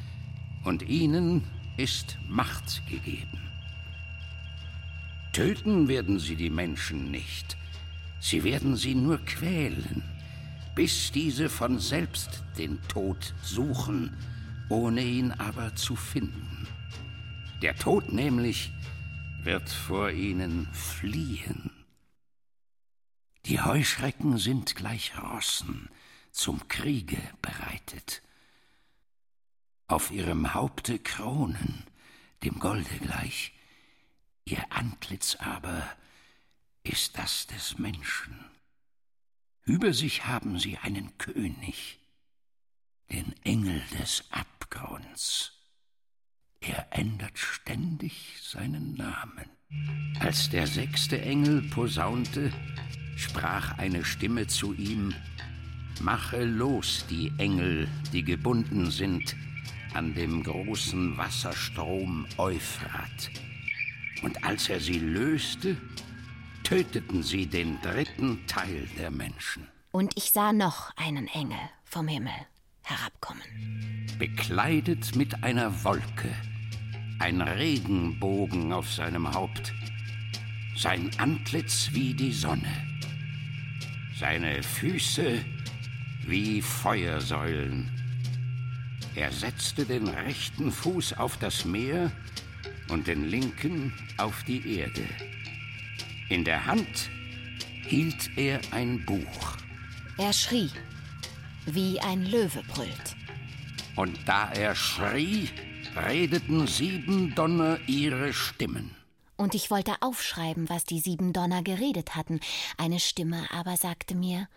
[0.64, 1.44] und ihnen
[1.76, 3.38] ist Macht gegeben.
[5.34, 7.58] Töten werden sie die Menschen nicht,
[8.20, 10.02] sie werden sie nur quälen,
[10.74, 14.16] bis diese von selbst den Tod suchen,
[14.70, 16.66] ohne ihn aber zu finden.
[17.60, 18.72] Der Tod nämlich
[19.44, 21.70] wird vor ihnen fliehen.
[23.46, 25.88] Die Heuschrecken sind gleich Rossen,
[26.32, 28.22] zum Kriege bereitet
[29.88, 31.84] auf ihrem Haupte Kronen,
[32.44, 33.52] dem Golde gleich.
[34.44, 35.82] Ihr Antlitz aber
[36.82, 38.38] ist das des Menschen.
[39.64, 41.98] Über sich haben sie einen König,
[43.10, 45.57] den Engel des Abgrunds.
[46.60, 49.48] Er ändert ständig seinen Namen.
[50.20, 52.52] Als der sechste Engel posaunte,
[53.16, 55.14] sprach eine Stimme zu ihm,
[56.00, 59.34] Mache los die Engel, die gebunden sind
[59.94, 63.30] an dem großen Wasserstrom Euphrat.
[64.22, 65.76] Und als er sie löste,
[66.62, 69.66] töteten sie den dritten Teil der Menschen.
[69.90, 72.34] Und ich sah noch einen Engel vom Himmel
[72.88, 73.42] herabkommen.
[74.18, 76.34] Bekleidet mit einer Wolke,
[77.18, 79.72] ein Regenbogen auf seinem Haupt,
[80.76, 82.86] sein Antlitz wie die Sonne,
[84.18, 85.44] seine Füße
[86.26, 87.90] wie Feuersäulen.
[89.14, 92.12] Er setzte den rechten Fuß auf das Meer
[92.88, 95.04] und den linken auf die Erde.
[96.28, 97.10] In der Hand
[97.86, 99.56] hielt er ein Buch.
[100.18, 100.70] Er schrie,
[101.74, 103.16] wie ein Löwe brüllt.
[103.96, 105.48] Und da er schrie,
[105.96, 108.94] redeten sieben Donner ihre Stimmen.
[109.36, 112.40] Und ich wollte aufschreiben, was die sieben Donner geredet hatten.
[112.76, 114.48] Eine Stimme aber sagte mir,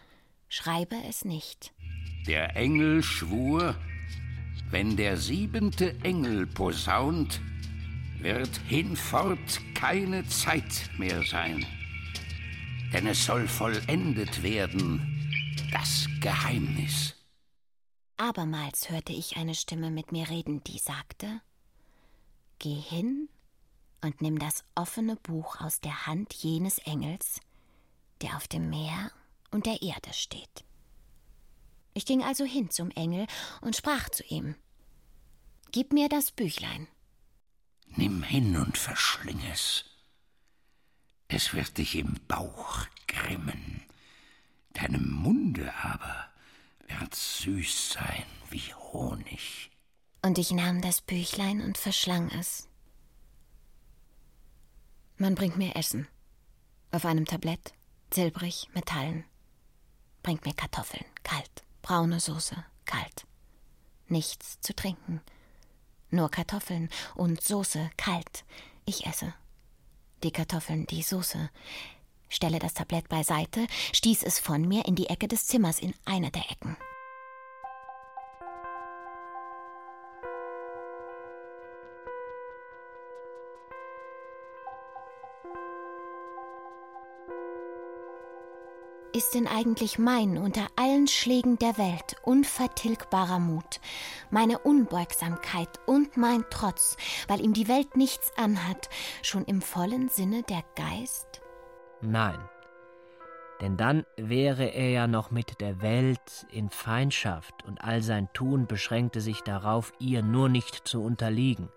[0.50, 1.72] schreibe es nicht.
[2.28, 3.76] Der Engel schwur,
[4.70, 7.42] wenn der siebente Engel posaunt,
[8.20, 11.66] wird hinfort keine Zeit mehr sein.
[12.94, 15.11] Denn es soll vollendet werden,
[15.72, 17.16] das Geheimnis.
[18.18, 21.42] Abermals hörte ich eine Stimme mit mir reden, die sagte,
[22.60, 23.30] Geh hin
[24.02, 27.40] und nimm das offene Buch aus der Hand jenes Engels,
[28.22, 29.12] der auf dem Meer
[29.50, 30.64] und der Erde steht.
[31.94, 33.26] Ich ging also hin zum Engel
[33.62, 34.56] und sprach zu ihm
[35.72, 36.88] Gib mir das Büchlein.
[37.96, 39.86] Nimm hin und verschling es.
[41.28, 43.71] Es wird dich im Bauch grimmen,
[44.74, 46.30] deinem Munde aber
[46.88, 49.72] wird's süß sein wie Honig.
[50.22, 52.68] Und ich nahm das Büchlein und verschlang es.
[55.18, 56.08] Man bringt mir Essen.
[56.92, 57.74] Auf einem Tablett,
[58.14, 59.24] silbrig, metallen.
[60.24, 63.26] Bringt mir Kartoffeln, kalt, braune Soße, kalt.
[64.08, 65.22] Nichts zu trinken.
[66.10, 68.44] Nur Kartoffeln und Soße, kalt.
[68.86, 69.34] Ich esse.
[70.24, 71.50] Die Kartoffeln, die Soße.
[72.32, 76.32] Stelle das Tablett beiseite, stieß es von mir in die Ecke des Zimmers in eine
[76.32, 76.78] der Ecken.
[89.14, 93.80] ist denn eigentlich mein unter allen Schlägen der Welt unvertilgbarer Mut,
[94.30, 98.90] meine Unbeugsamkeit und mein Trotz, weil ihm die Welt nichts anhat,
[99.22, 101.41] schon im vollen Sinne der Geist?
[102.02, 102.40] Nein,
[103.62, 108.66] denn dann wäre er ja noch mit der Welt in Feindschaft und all sein Tun
[108.66, 111.70] beschränkte sich darauf, ihr nur nicht zu unterliegen.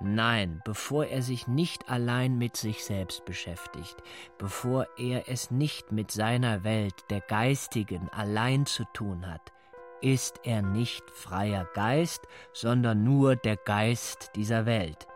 [0.00, 3.96] Nein, bevor er sich nicht allein mit sich selbst beschäftigt,
[4.36, 9.52] bevor er es nicht mit seiner Welt, der geistigen, allein zu tun hat,
[10.00, 15.06] ist er nicht freier Geist, sondern nur der Geist dieser Welt,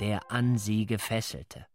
[0.00, 1.66] der an sie gefesselte.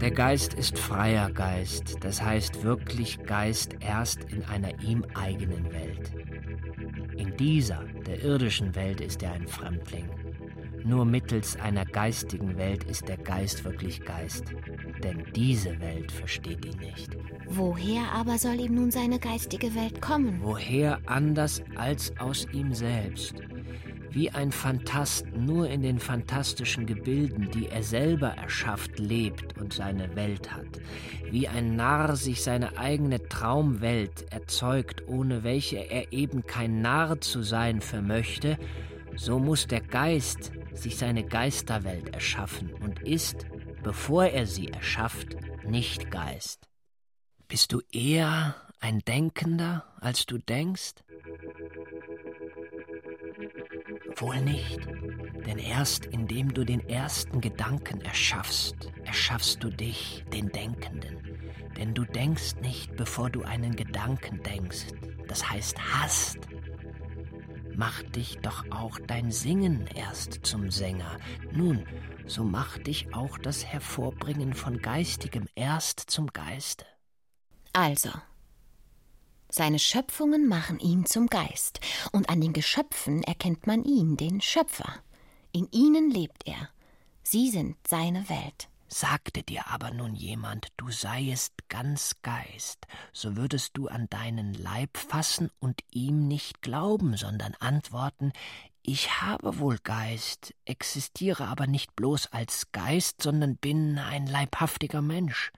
[0.00, 6.12] Der Geist ist freier Geist, das heißt wirklich Geist erst in einer ihm eigenen Welt.
[7.16, 10.10] In dieser, der irdischen Welt, ist er ein Fremdling.
[10.84, 14.44] Nur mittels einer geistigen Welt ist der Geist wirklich Geist,
[15.02, 17.16] denn diese Welt versteht ihn nicht.
[17.46, 20.40] Woher aber soll ihm nun seine geistige Welt kommen?
[20.42, 23.36] Woher anders als aus ihm selbst?
[24.14, 30.14] Wie ein Phantast nur in den fantastischen Gebilden, die er selber erschafft, lebt und seine
[30.14, 30.80] Welt hat.
[31.32, 37.42] Wie ein Narr sich seine eigene Traumwelt erzeugt, ohne welche er eben kein Narr zu
[37.42, 38.56] sein vermöchte,
[39.16, 43.46] so muss der Geist sich seine Geisterwelt erschaffen und ist,
[43.82, 45.36] bevor er sie erschafft,
[45.66, 46.68] nicht Geist.
[47.48, 50.94] Bist du eher ein Denkender, als du denkst?
[54.16, 54.78] Wohl nicht,
[55.46, 61.18] denn erst indem du den ersten Gedanken erschaffst, erschaffst du dich, den Denkenden.
[61.76, 64.86] Denn du denkst nicht, bevor du einen Gedanken denkst,
[65.26, 66.38] das heißt hast.
[67.74, 71.18] Macht dich doch auch dein Singen erst zum Sänger.
[71.50, 71.84] Nun,
[72.26, 76.86] so macht dich auch das Hervorbringen von Geistigem erst zum Geiste.
[77.72, 78.10] Also,
[79.56, 81.78] Seine Schöpfungen machen ihn zum Geist,
[82.10, 84.96] und an den Geschöpfen erkennt man ihn, den Schöpfer.
[85.52, 86.70] In ihnen lebt er.
[87.22, 88.68] Sie sind seine Welt.
[88.88, 94.96] Sagte dir aber nun jemand, du seiest ganz Geist, so würdest du an deinen Leib
[94.96, 98.32] fassen und ihm nicht glauben, sondern antworten,
[98.82, 105.52] ich habe wohl Geist, existiere aber nicht bloß als Geist, sondern bin ein leibhaftiger Mensch.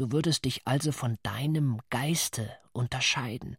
[0.00, 3.58] Du würdest dich also von deinem Geiste unterscheiden.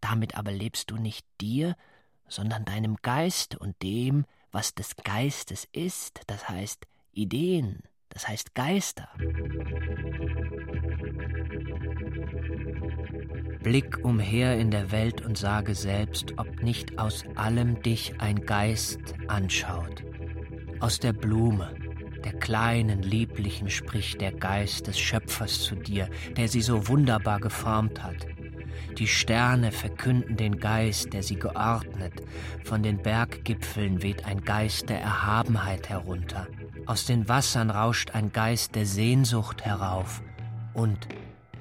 [0.00, 1.76] Damit aber lebst du nicht dir,
[2.26, 9.10] sondern deinem Geist und dem, was des Geistes ist, das heißt Ideen, das heißt Geister.
[13.62, 19.14] Blick umher in der Welt und sage selbst, ob nicht aus allem dich ein Geist
[19.28, 20.02] anschaut.
[20.80, 21.76] Aus der Blume,
[22.24, 28.02] der kleinen, lieblichen spricht der Geist des Schöpfers zu dir, der sie so wunderbar geformt
[28.02, 28.26] hat.
[28.98, 32.22] Die Sterne verkünden den Geist, der sie geordnet.
[32.64, 36.46] Von den Berggipfeln weht ein Geist der Erhabenheit herunter.
[36.86, 40.22] Aus den Wassern rauscht ein Geist der Sehnsucht herauf.
[40.74, 41.08] Und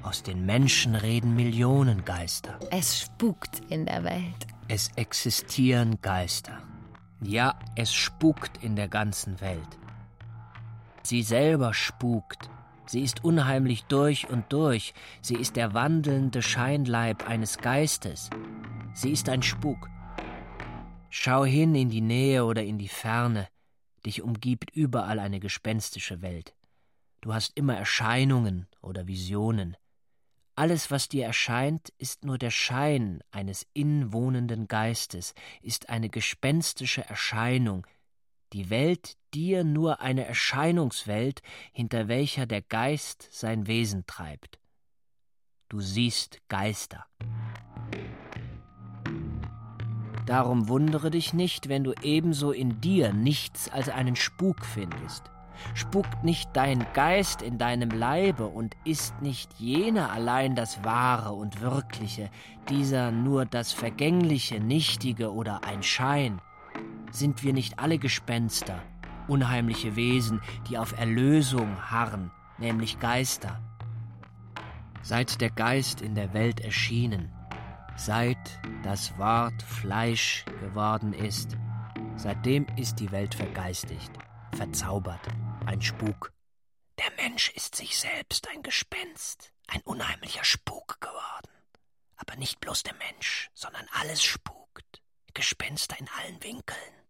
[0.04, 2.60] aus den Menschen reden Millionen Geister.
[2.72, 4.48] Es spukt in der Welt.
[4.68, 6.58] Es existieren Geister.
[7.22, 9.78] Ja, es spukt in der ganzen Welt.
[11.04, 12.50] Sie selber spukt.
[12.86, 14.94] Sie ist unheimlich durch und durch.
[15.22, 18.30] Sie ist der wandelnde Scheinleib eines Geistes.
[18.94, 19.90] Sie ist ein Spuk.
[21.10, 23.48] Schau hin in die Nähe oder in die Ferne.
[24.06, 26.56] Dich umgibt überall eine gespenstische Welt.
[27.22, 29.78] Du hast immer Erscheinungen oder Visionen.
[30.56, 37.88] Alles, was dir erscheint, ist nur der Schein eines inwohnenden Geistes, ist eine gespenstische Erscheinung,
[38.54, 41.42] die Welt dir nur eine Erscheinungswelt,
[41.72, 44.60] hinter welcher der Geist sein Wesen treibt.
[45.70, 47.06] Du siehst Geister.
[50.26, 55.24] Darum wundere dich nicht, wenn du ebenso in dir nichts als einen Spuk findest.
[55.74, 61.62] Spukt nicht dein Geist in deinem Leibe und ist nicht jener allein das Wahre und
[61.62, 62.30] Wirkliche,
[62.70, 66.42] dieser nur das Vergängliche, Nichtige oder ein Schein?
[67.12, 68.82] Sind wir nicht alle Gespenster,
[69.28, 73.62] unheimliche Wesen, die auf Erlösung harren, nämlich Geister?
[75.02, 77.32] Seit der Geist in der Welt erschienen,
[77.98, 81.58] seit das Wort Fleisch geworden ist,
[82.16, 84.12] seitdem ist die Welt vergeistigt,
[84.54, 85.28] verzaubert
[85.66, 86.32] ein Spuk.
[86.98, 91.52] Der Mensch ist sich selbst ein Gespenst, ein unheimlicher Spuk geworden.
[92.16, 95.02] Aber nicht bloß der Mensch, sondern alles spukt.
[95.34, 97.01] Gespenster in allen Winkeln.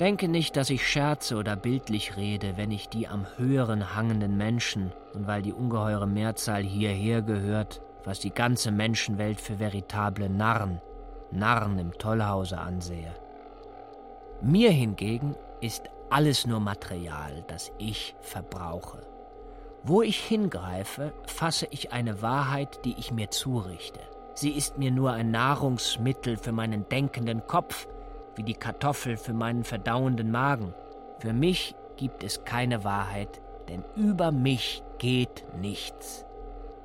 [0.00, 4.92] Denke nicht, dass ich scherze oder bildlich rede, wenn ich die am höheren hangenden Menschen,
[5.12, 10.80] und weil die ungeheure Mehrzahl hierher gehört, was die ganze Menschenwelt für veritable Narren,
[11.30, 13.14] Narren im Tollhause ansehe.
[14.40, 19.02] Mir hingegen ist alles nur Material, das ich verbrauche.
[19.82, 24.00] Wo ich hingreife, fasse ich eine Wahrheit, die ich mir zurichte.
[24.32, 27.86] Sie ist mir nur ein Nahrungsmittel für meinen denkenden Kopf,
[28.36, 30.74] wie die Kartoffel für meinen verdauenden Magen.
[31.18, 36.24] Für mich gibt es keine Wahrheit, denn über mich geht nichts.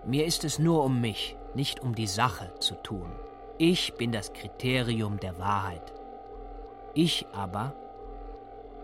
[0.05, 3.11] Mir ist es nur um mich, nicht um die Sache zu tun.
[3.57, 5.93] Ich bin das Kriterium der Wahrheit.
[6.93, 7.73] Ich aber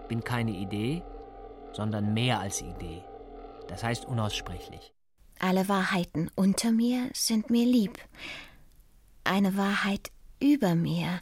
[0.08, 1.04] bin keine Idee,
[1.74, 3.04] sondern mehr als Idee.
[3.68, 4.94] Das heißt unaussprechlich.
[5.40, 7.98] Alle Wahrheiten unter mir sind mir lieb.
[9.24, 11.20] Eine Wahrheit über mir,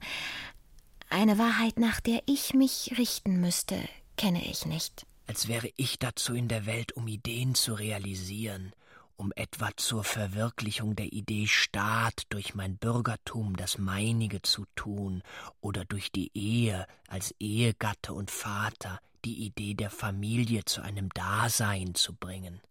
[1.10, 3.78] eine Wahrheit, nach der ich mich richten müsste,
[4.18, 5.06] kenne ich nicht.
[5.28, 8.74] Als wäre ich dazu in der Welt, um Ideen zu realisieren,
[9.16, 15.22] um etwa zur Verwirklichung der Idee Staat durch mein Bürgertum das meinige zu tun
[15.62, 21.96] oder durch die Ehe als Ehegatte und Vater die Idee der Familie zu einem Dasein
[21.96, 22.62] zu bringen.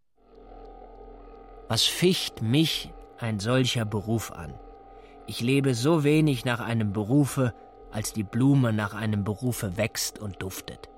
[1.68, 4.58] Was ficht mich ein solcher Beruf an?
[5.26, 7.54] Ich lebe so wenig nach einem Berufe,
[7.90, 10.88] als die Blume nach einem Berufe wächst und duftet.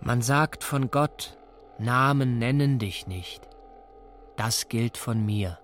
[0.00, 1.38] Man sagt von Gott,
[1.78, 3.48] Namen nennen dich nicht.
[4.36, 5.58] Das gilt von mir.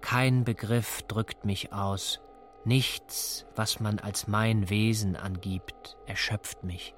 [0.00, 2.20] Kein Begriff drückt mich aus,
[2.64, 6.94] nichts, was man als mein Wesen angibt, erschöpft mich.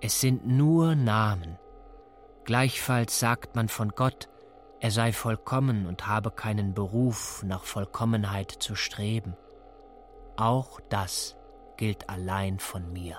[0.00, 1.58] Es sind nur Namen.
[2.44, 4.28] Gleichfalls sagt man von Gott,
[4.80, 9.36] er sei vollkommen und habe keinen Beruf nach Vollkommenheit zu streben.
[10.36, 11.34] Auch das
[11.78, 13.18] gilt allein von mir.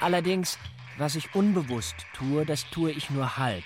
[0.00, 0.58] Allerdings,
[0.96, 3.64] was ich unbewusst tue, das tue ich nur halb,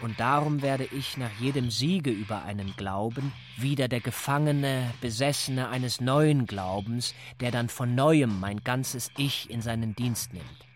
[0.00, 6.00] und darum werde ich nach jedem Siege über einen Glauben wieder der Gefangene, Besessene eines
[6.00, 10.69] neuen Glaubens, der dann von neuem mein ganzes Ich in seinen Dienst nimmt.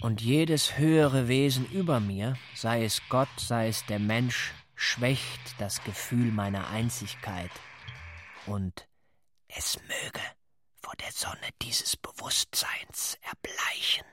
[0.00, 5.84] Und jedes höhere Wesen über mir, sei es Gott, sei es der Mensch, schwächt das
[5.84, 7.50] Gefühl meiner Einzigkeit.
[8.46, 8.88] Und
[9.48, 10.20] es möge
[10.80, 14.06] vor der Sonne dieses Bewusstseins erbleichen.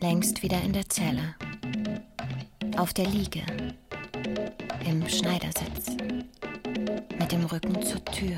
[0.00, 1.36] Längst wieder in der Zelle.
[2.76, 3.46] Auf der Liege.
[4.84, 5.90] Im Schneidersitz.
[7.18, 8.36] Mit dem Rücken zur Tür.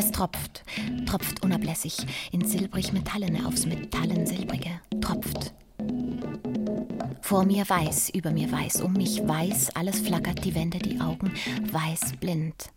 [0.00, 0.64] Es tropft,
[1.04, 1.94] tropft unablässig
[2.32, 5.52] ins silbrig-metallene aufs metallen-silbrige, tropft.
[7.20, 11.30] Vor mir weiß, über mir weiß, um mich weiß, alles flackert, die Wände, die Augen,
[11.70, 12.70] weiß, blind.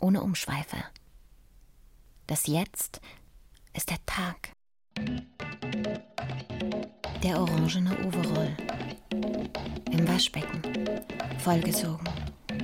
[0.00, 0.76] Ohne Umschweife.
[2.28, 3.00] Das Jetzt
[3.72, 4.52] ist der Tag.
[7.24, 8.56] Der orangene Overall.
[9.90, 10.62] Im Waschbecken.
[11.38, 12.08] Vollgesogen.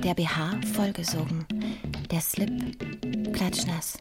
[0.01, 1.45] Der BH vollgesogen.
[2.09, 3.97] Der Slip klatschnass.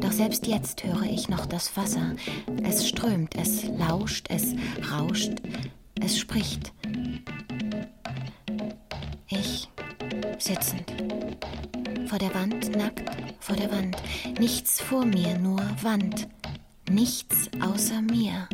[0.00, 2.14] Doch selbst jetzt höre ich noch das Wasser.
[2.62, 4.54] Es strömt, es lauscht, es
[4.90, 5.32] rauscht,
[6.00, 6.72] es spricht.
[9.28, 9.68] Ich
[10.38, 10.92] sitzend.
[12.06, 13.10] Vor der Wand, nackt,
[13.40, 13.96] vor der Wand.
[14.38, 16.28] Nichts vor mir, nur Wand.
[16.90, 18.48] Nichts außer mir.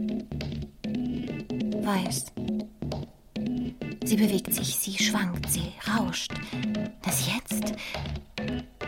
[1.82, 2.26] Weiß.
[4.04, 6.32] Sie bewegt sich, sie schwankt, sie rauscht.
[7.02, 7.59] Das Jetzt,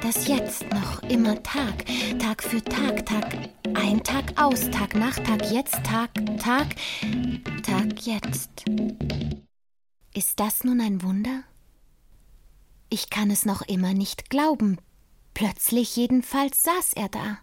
[0.01, 1.85] das Jetzt noch immer Tag,
[2.19, 3.37] Tag für Tag, Tag
[3.75, 6.75] ein, Tag aus, Tag nach Tag, jetzt, Tag, Tag,
[7.63, 8.65] Tag jetzt.
[10.15, 11.45] Ist das nun ein Wunder?
[12.91, 14.79] Ich kann es noch immer nicht glauben.
[15.35, 17.39] Plötzlich jedenfalls saß er da.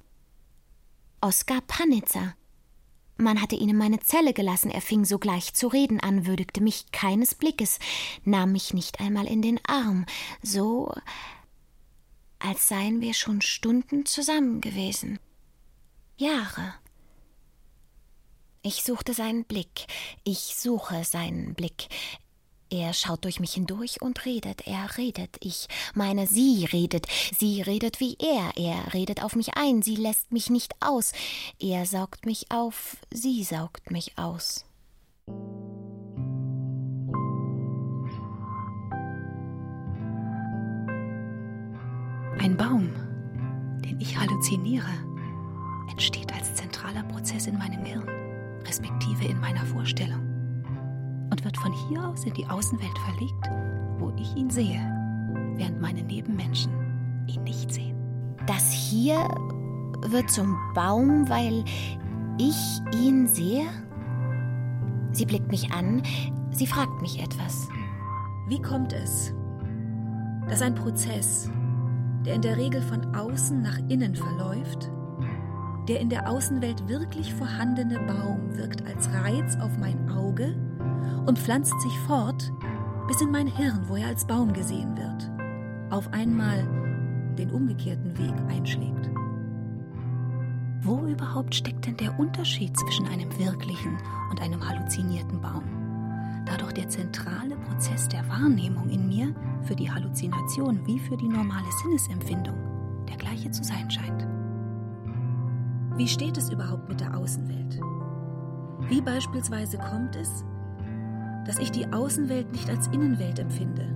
[1.22, 2.36] Oskar Panitzer.
[3.18, 6.92] Man hatte ihn in meine Zelle gelassen, er fing sogleich zu reden an, würdigte mich
[6.92, 7.80] keines Blickes,
[8.24, 10.06] nahm mich nicht einmal in den Arm,
[10.42, 10.94] so
[12.40, 15.20] als seien wir schon Stunden zusammen gewesen.
[16.18, 16.74] Jahre.
[18.62, 19.88] Ich suchte seinen Blick,
[20.24, 21.88] ich suche seinen Blick,
[22.72, 28.00] er schaut durch mich hindurch und redet, er redet, ich meine, sie redet, sie redet
[28.00, 31.14] wie er, er redet auf mich ein, sie lässt mich nicht aus,
[31.60, 34.66] er saugt mich auf, sie saugt mich aus.
[42.42, 42.88] Ein Baum,
[43.84, 44.88] den ich halluziniere,
[45.92, 48.08] entsteht als zentraler Prozess in meinem Hirn,
[48.66, 50.22] respektive in meiner Vorstellung
[51.30, 53.50] und wird von hier aus in die Außenwelt verlegt,
[54.00, 54.80] wo ich ihn sehe,
[55.56, 56.72] während meine Nebenmenschen
[57.28, 57.98] ihn nicht sehen.
[58.48, 59.18] Das hier
[60.08, 61.66] wird zum Baum, weil
[62.38, 63.66] ich ihn sehe?
[65.12, 66.04] Sie blickt mich an,
[66.52, 67.68] sie fragt mich etwas.
[68.48, 69.34] Wie kommt es,
[70.48, 71.52] dass ein Prozess,
[72.26, 74.92] der in der Regel von außen nach innen verläuft,
[75.88, 80.56] der in der Außenwelt wirklich vorhandene Baum wirkt als Reiz auf mein Auge
[81.26, 82.52] und pflanzt sich fort
[83.08, 85.32] bis in mein Hirn, wo er als Baum gesehen wird,
[85.90, 86.64] auf einmal
[87.38, 89.10] den umgekehrten Weg einschlägt.
[90.82, 93.98] Wo überhaupt steckt denn der Unterschied zwischen einem wirklichen
[94.30, 95.79] und einem halluzinierten Baum?
[96.50, 101.28] Da doch der zentrale Prozess der Wahrnehmung in mir für die Halluzination wie für die
[101.28, 104.28] normale Sinnesempfindung der gleiche zu sein scheint.
[105.96, 107.80] Wie steht es überhaupt mit der Außenwelt?
[108.90, 110.44] Wie beispielsweise kommt es,
[111.46, 113.88] dass ich die Außenwelt nicht als Innenwelt empfinde,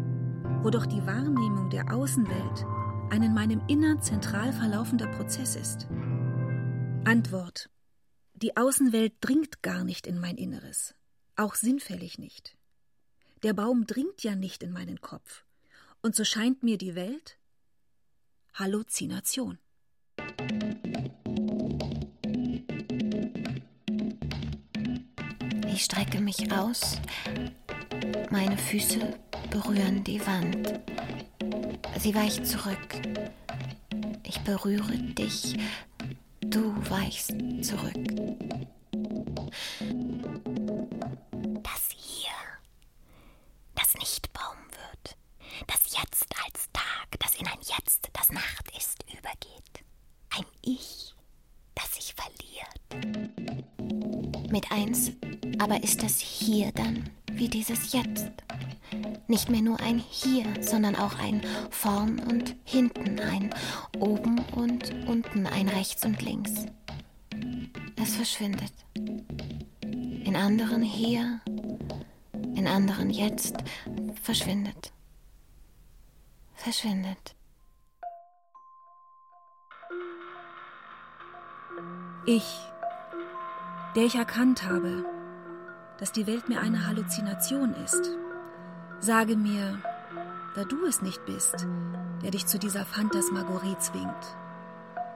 [0.61, 2.65] wo doch die Wahrnehmung der Außenwelt
[3.09, 5.87] ein in meinem Innern zentral verlaufender Prozess ist.
[7.03, 7.71] Antwort.
[8.35, 10.93] Die Außenwelt dringt gar nicht in mein Inneres,
[11.35, 12.57] auch sinnfällig nicht.
[13.43, 15.43] Der Baum dringt ja nicht in meinen Kopf,
[16.01, 17.37] und so scheint mir die Welt
[18.53, 19.57] Halluzination.
[25.67, 27.01] Ich strecke mich aus.
[28.29, 29.19] Meine Füße
[29.49, 30.79] berühren die Wand.
[31.99, 33.01] Sie weicht zurück.
[34.23, 35.57] Ich berühre dich.
[36.41, 38.52] Du weichst zurück.
[55.83, 58.31] Ist das hier dann wie dieses Jetzt?
[59.27, 63.53] Nicht mehr nur ein Hier, sondern auch ein Vorn und Hinten, ein
[63.99, 66.65] Oben und Unten, ein Rechts und Links.
[68.01, 68.71] Es verschwindet.
[69.83, 71.41] In anderen hier,
[72.55, 73.57] in anderen jetzt,
[74.21, 74.93] verschwindet.
[76.55, 77.35] Verschwindet.
[82.25, 82.45] Ich,
[83.95, 85.12] der ich erkannt habe,
[86.03, 88.17] dass die Welt mir eine Halluzination ist,
[88.99, 89.79] sage mir,
[90.53, 91.65] da du es nicht bist,
[92.21, 94.37] der dich zu dieser Phantasmagorie zwingt,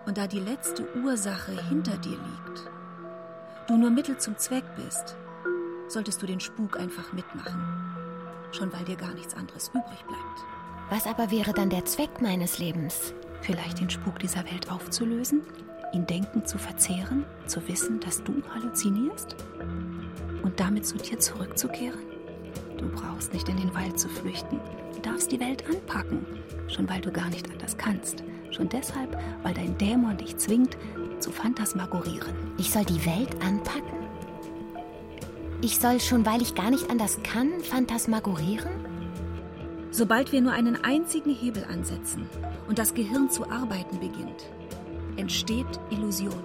[0.05, 2.71] und da die letzte Ursache hinter dir liegt,
[3.67, 5.17] du nur Mittel zum Zweck bist,
[5.89, 7.61] solltest du den Spuk einfach mitmachen,
[8.53, 10.45] schon weil dir gar nichts anderes übrig bleibt.
[10.89, 13.13] Was aber wäre dann der Zweck meines Lebens?
[13.41, 15.41] Vielleicht den Spuk dieser Welt aufzulösen,
[15.93, 19.35] ihn Denken zu verzehren, zu wissen, dass du halluzinierst
[20.43, 21.99] und damit zu dir zurückzukehren?
[22.77, 24.59] Du brauchst nicht in den Wald zu flüchten.
[24.93, 26.25] Du darfst die Welt anpacken,
[26.67, 28.23] schon weil du gar nicht anders kannst.
[28.51, 30.77] Schon deshalb, weil dein Dämon dich zwingt,
[31.19, 32.33] zu phantasmagorieren.
[32.57, 33.97] Ich soll die Welt anpacken?
[35.61, 38.69] Ich soll schon, weil ich gar nicht anders kann, phantasmagorieren?
[39.89, 42.29] Sobald wir nur einen einzigen Hebel ansetzen
[42.67, 44.45] und das Gehirn zu arbeiten beginnt,
[45.17, 46.43] entsteht Illusion.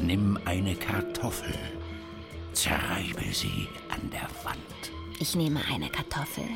[0.00, 1.54] Nimm eine Kartoffel,
[2.52, 4.60] zerreibe sie an der Wand.
[5.18, 6.48] Ich nehme eine Kartoffel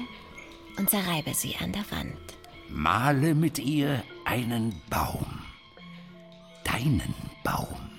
[0.78, 2.18] und zerreibe sie an der Wand.
[2.68, 5.26] Male mit ihr einen Baum.
[6.64, 7.90] Deinen Baum.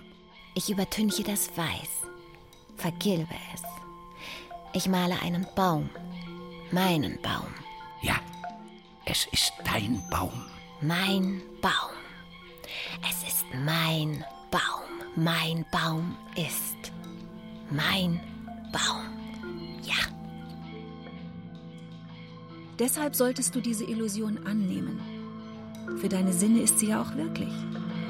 [0.55, 2.07] Ich übertünche das Weiß,
[2.78, 3.62] vergilbe es.
[4.74, 5.89] Ich male einen Baum,
[6.72, 7.53] meinen Baum.
[8.01, 8.16] Ja,
[9.05, 10.51] es ist dein Baum.
[10.84, 11.94] Mein Baum.
[13.08, 14.90] Es ist mein Baum.
[15.16, 16.92] Mein Baum ist
[17.70, 18.20] mein
[18.72, 19.04] Baum.
[19.84, 20.10] Ja.
[22.80, 25.00] Deshalb solltest du diese Illusion annehmen.
[25.98, 27.54] Für deine Sinne ist sie ja auch wirklich.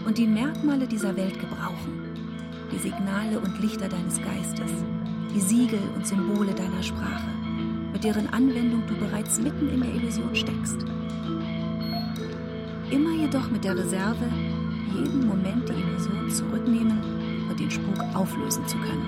[0.06, 2.06] Und die Merkmale dieser Welt gebrauchen.
[2.72, 4.72] Die Signale und Lichter deines Geistes.
[5.36, 7.32] Die Siegel und Symbole deiner Sprache.
[7.92, 10.86] Mit deren Anwendung du bereits mitten in der Illusion steckst.
[12.92, 14.26] Immer jedoch mit der Reserve,
[14.94, 17.00] jeden Moment die Illusion zurücknehmen
[17.50, 19.08] und den Spuk auflösen zu können.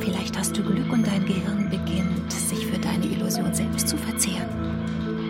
[0.00, 4.48] Vielleicht hast du Glück und dein Gehirn beginnt, sich für deine Illusion selbst zu verzehren,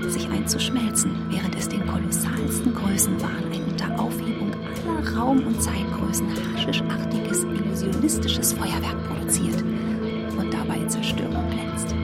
[0.08, 4.50] sich einzuschmelzen, während es den kolossalsten Größenwahn ein unter Aufhebung
[4.86, 9.62] aller Raum- und Zeitgrößen haschischartiges, illusionistisches Feuerwerk produziert
[10.38, 11.94] und dabei in Zerstörung glänzt.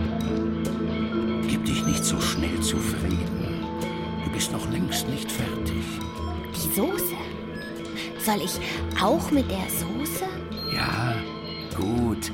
[1.49, 3.44] Gib dich nicht so schnell zufrieden.
[4.75, 5.85] Längst nicht fertig.
[6.53, 7.15] Die Soße.
[8.19, 8.59] Soll ich
[9.01, 10.25] auch mit der Soße?
[10.75, 11.15] Ja,
[11.77, 12.33] gut.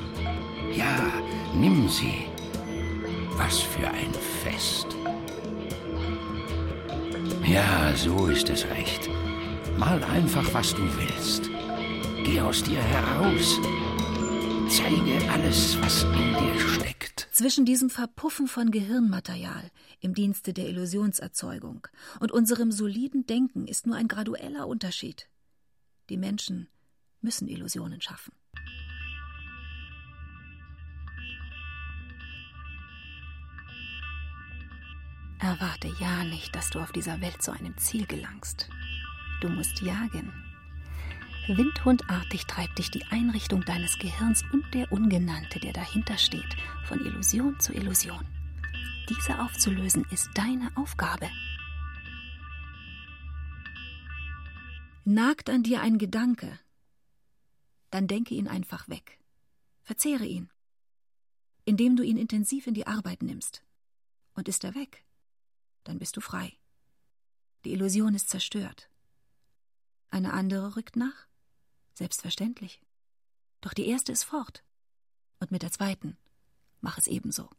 [0.75, 1.13] Ja,
[1.55, 2.25] nimm sie.
[3.37, 4.87] Was für ein Fest.
[7.45, 9.11] Ja, so ist es recht.
[9.77, 11.51] Mal einfach, was du willst.
[12.25, 13.61] Geh aus dir heraus.
[14.67, 17.00] Zeige alles, was in dir steckt.
[17.41, 19.71] Zwischen diesem Verpuffen von Gehirnmaterial
[20.01, 21.89] im Dienste der Illusionserzeugung
[22.21, 25.27] und unserem soliden Denken ist nur ein gradueller Unterschied.
[26.11, 26.69] Die Menschen
[27.23, 28.35] müssen Illusionen schaffen.
[35.39, 38.69] Erwarte ja nicht, dass du auf dieser Welt zu einem Ziel gelangst.
[39.41, 40.50] Du musst jagen.
[41.47, 47.59] Windhundartig treibt dich die Einrichtung deines Gehirns und der Ungenannte, der dahinter steht, von Illusion
[47.59, 48.25] zu Illusion.
[49.09, 51.29] Diese aufzulösen ist deine Aufgabe.
[55.05, 56.59] Nagt an dir ein Gedanke,
[57.91, 59.19] dann denke ihn einfach weg.
[59.83, 60.51] Verzehre ihn,
[61.65, 63.65] indem du ihn intensiv in die Arbeit nimmst.
[64.35, 65.05] Und ist er weg,
[65.83, 66.53] dann bist du frei.
[67.65, 68.89] Die Illusion ist zerstört.
[70.11, 71.30] Eine andere rückt nach?
[72.01, 72.81] Selbstverständlich.
[73.61, 74.65] Doch die erste ist fort.
[75.39, 76.17] Und mit der zweiten
[76.81, 77.51] mach es ebenso.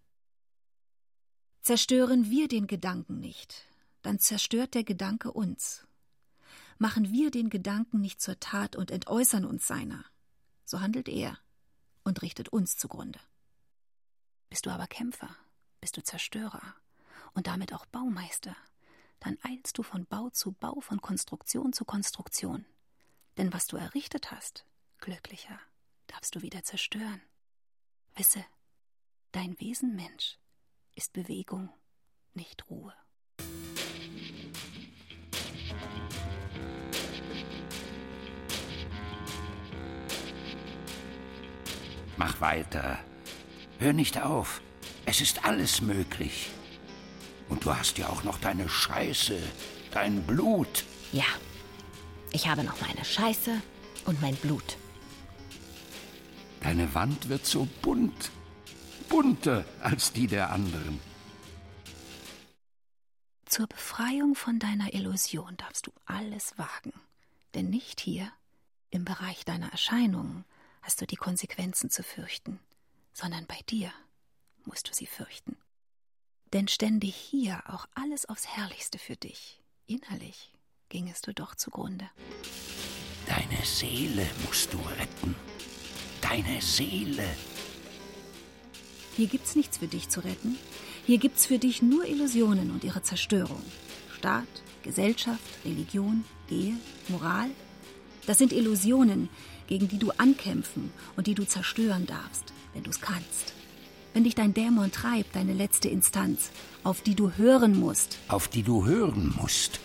[1.61, 3.67] Zerstören wir den Gedanken nicht,
[4.01, 5.85] dann zerstört der Gedanke uns.
[6.79, 10.03] Machen wir den Gedanken nicht zur Tat und entäußern uns seiner,
[10.65, 11.37] so handelt er
[12.03, 13.19] und richtet uns zugrunde.
[14.49, 15.35] Bist du aber Kämpfer,
[15.81, 16.73] bist du Zerstörer
[17.35, 18.55] und damit auch Baumeister,
[19.19, 22.65] dann eilst du von Bau zu Bau, von Konstruktion zu Konstruktion.
[23.37, 24.65] Denn was du errichtet hast,
[24.99, 25.59] glücklicher,
[26.07, 27.21] darfst du wieder zerstören.
[28.15, 28.43] Wisse,
[29.31, 30.37] dein Wesen Mensch
[30.95, 31.69] ist Bewegung,
[32.33, 32.93] nicht Ruhe.
[42.17, 42.99] Mach weiter.
[43.79, 44.61] Hör nicht auf.
[45.05, 46.51] Es ist alles möglich.
[47.49, 49.41] Und du hast ja auch noch deine Scheiße,
[49.91, 50.85] dein Blut.
[51.11, 51.25] Ja,
[52.33, 53.61] ich habe noch meine Scheiße
[54.05, 54.77] und mein Blut.
[56.61, 58.31] Deine Wand wird so bunt,
[59.09, 60.99] bunter als die der anderen.
[63.45, 66.93] Zur Befreiung von deiner Illusion darfst du alles wagen.
[67.53, 68.31] Denn nicht hier,
[68.91, 70.45] im Bereich deiner Erscheinungen,
[70.81, 72.59] hast du die Konsequenzen zu fürchten,
[73.13, 73.91] sondern bei dir
[74.63, 75.57] musst du sie fürchten.
[76.53, 80.53] Denn stände hier auch alles aufs Herrlichste für dich, innerlich
[80.91, 82.05] gingest du doch zugrunde.
[83.25, 85.35] Deine Seele musst du retten.
[86.19, 87.25] Deine Seele.
[89.15, 90.57] Hier gibt's nichts für dich zu retten.
[91.05, 93.63] Hier gibt's für dich nur Illusionen und ihre Zerstörung.
[94.17, 94.47] Staat,
[94.83, 96.75] Gesellschaft, Religion, Ehe,
[97.07, 97.49] Moral.
[98.27, 99.29] Das sind Illusionen,
[99.67, 103.53] gegen die du ankämpfen und die du zerstören darfst, wenn du's kannst.
[104.13, 106.51] Wenn dich dein Dämon treibt, deine letzte Instanz,
[106.83, 108.17] auf die du hören musst.
[108.27, 109.79] Auf die du hören musst.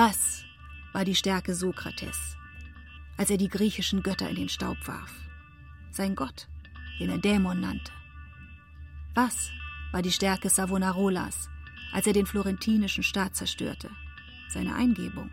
[0.00, 0.44] Was
[0.92, 2.36] war die Stärke Sokrates,
[3.16, 5.12] als er die griechischen Götter in den Staub warf?
[5.90, 6.46] Sein Gott,
[7.00, 7.90] den er Dämon nannte.
[9.16, 9.50] Was
[9.90, 11.50] war die Stärke Savonarolas,
[11.92, 13.90] als er den florentinischen Staat zerstörte?
[14.48, 15.30] Seine Eingebung,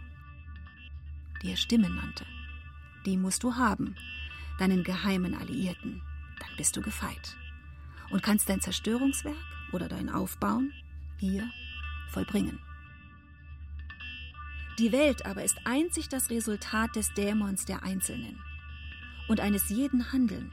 [1.43, 2.25] die er Stimme nannte.
[3.05, 3.93] Die musst du haben,
[4.57, 6.01] deinen geheimen Alliierten.
[6.39, 7.37] Dann bist du gefeit.
[8.09, 9.37] Und kannst dein Zerstörungswerk
[9.73, 10.73] oder dein Aufbauen
[11.19, 11.51] hier
[12.09, 12.64] vollbringen.
[14.77, 18.41] Die Welt aber ist einzig das Resultat des Dämons der Einzelnen.
[19.29, 20.51] Und eines jeden Handeln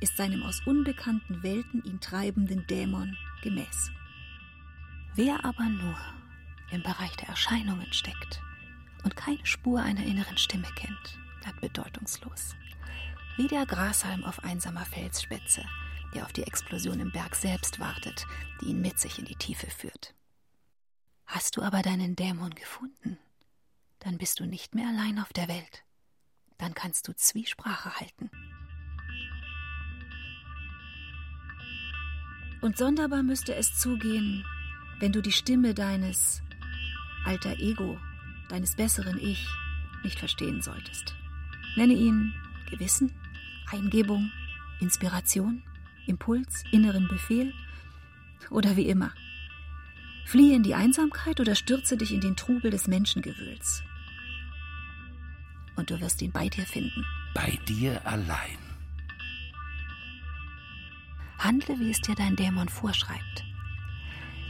[0.00, 3.90] ist seinem aus unbekannten Welten ihn treibenden Dämon gemäß.
[5.16, 5.98] Wer aber nur
[6.70, 8.40] im Bereich der Erscheinungen steckt
[9.02, 12.54] und keine Spur einer inneren Stimme kennt, bleibt bedeutungslos.
[13.36, 15.64] Wie der Grashalm auf einsamer Felsspitze,
[16.14, 18.26] der auf die Explosion im Berg selbst wartet,
[18.60, 20.14] die ihn mit sich in die Tiefe führt.
[21.26, 23.18] Hast du aber deinen Dämon gefunden,
[24.00, 25.84] dann bist du nicht mehr allein auf der Welt.
[26.58, 28.30] Dann kannst du Zwiesprache halten.
[32.60, 34.44] Und sonderbar müsste es zugehen,
[34.98, 36.42] wenn du die Stimme deines
[37.24, 37.98] alter Ego,
[38.48, 39.46] deines besseren Ich,
[40.02, 41.14] nicht verstehen solltest.
[41.76, 42.34] Nenne ihn
[42.68, 43.12] Gewissen,
[43.70, 44.30] Eingebung,
[44.80, 45.62] Inspiration,
[46.06, 47.54] Impuls, inneren Befehl
[48.50, 49.12] oder wie immer.
[50.26, 53.82] Fliehe in die Einsamkeit oder stürze dich in den Trubel des Menschengewühls
[55.80, 57.04] und du wirst ihn bei dir finden.
[57.34, 58.58] Bei dir allein.
[61.38, 63.44] Handle, wie es dir dein Dämon vorschreibt.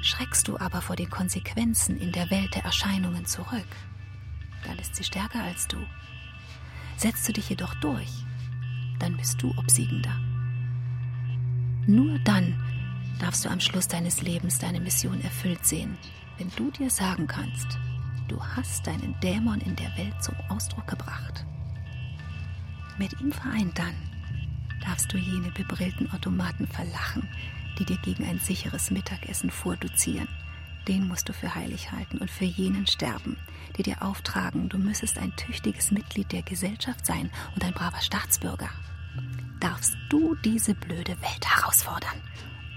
[0.03, 3.69] Schreckst du aber vor den Konsequenzen in der Welt der Erscheinungen zurück,
[4.65, 5.79] dann ist sie stärker als du.
[6.97, 8.11] Setzt du dich jedoch durch,
[8.99, 10.15] dann bist du obsiegender.
[11.87, 12.61] Nur dann
[13.21, 15.97] darfst du am Schluss deines Lebens deine Mission erfüllt sehen,
[16.39, 17.79] wenn du dir sagen kannst,
[18.31, 21.45] Du hast deinen Dämon in der Welt zum Ausdruck gebracht.
[22.97, 23.97] Mit ihm vereint dann
[24.85, 27.29] darfst du jene bebrillten Automaten verlachen,
[27.77, 30.29] die dir gegen ein sicheres Mittagessen vorduzieren.
[30.87, 33.37] Den musst du für heilig halten und für jenen sterben,
[33.77, 38.71] die dir auftragen, du müssest ein tüchtiges Mitglied der Gesellschaft sein und ein braver Staatsbürger.
[39.59, 42.21] Darfst du diese blöde Welt herausfordern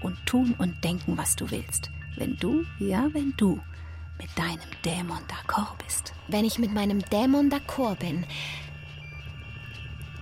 [0.00, 1.92] und tun und denken, was du willst.
[2.16, 3.62] Wenn du, ja, wenn du
[4.18, 6.12] mit deinem Dämon d'accord bist.
[6.28, 8.24] Wenn ich mit meinem Dämon d'accord bin,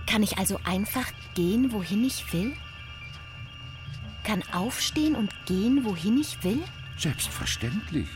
[0.07, 2.53] kann ich also einfach gehen, wohin ich will?
[4.23, 6.63] Kann aufstehen und gehen, wohin ich will?
[6.97, 8.07] Selbstverständlich.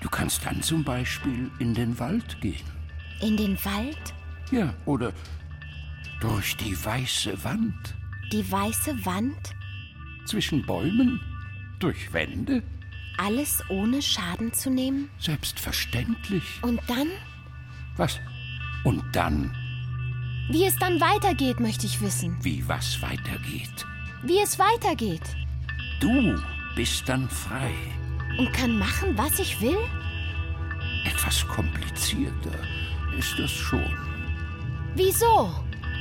[0.00, 2.64] Du kannst dann zum Beispiel in den Wald gehen.
[3.20, 4.14] In den Wald?
[4.50, 5.12] Ja, oder
[6.20, 7.94] durch die weiße Wand.
[8.32, 9.54] Die weiße Wand?
[10.24, 11.20] Zwischen Bäumen?
[11.78, 12.62] Durch Wände?
[13.18, 15.10] Alles ohne Schaden zu nehmen?
[15.18, 16.44] Selbstverständlich.
[16.62, 17.08] Und dann?
[17.96, 18.20] Was?
[18.84, 19.54] Und dann?
[20.50, 22.36] Wie es dann weitergeht, möchte ich wissen.
[22.42, 23.86] Wie was weitergeht?
[24.22, 25.22] Wie es weitergeht.
[26.00, 26.38] Du
[26.76, 27.72] bist dann frei.
[28.38, 29.78] Und kann machen, was ich will?
[31.04, 32.58] Etwas komplizierter
[33.18, 33.96] ist das schon.
[34.94, 35.52] Wieso?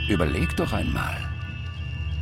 [0.09, 1.17] Überleg doch einmal.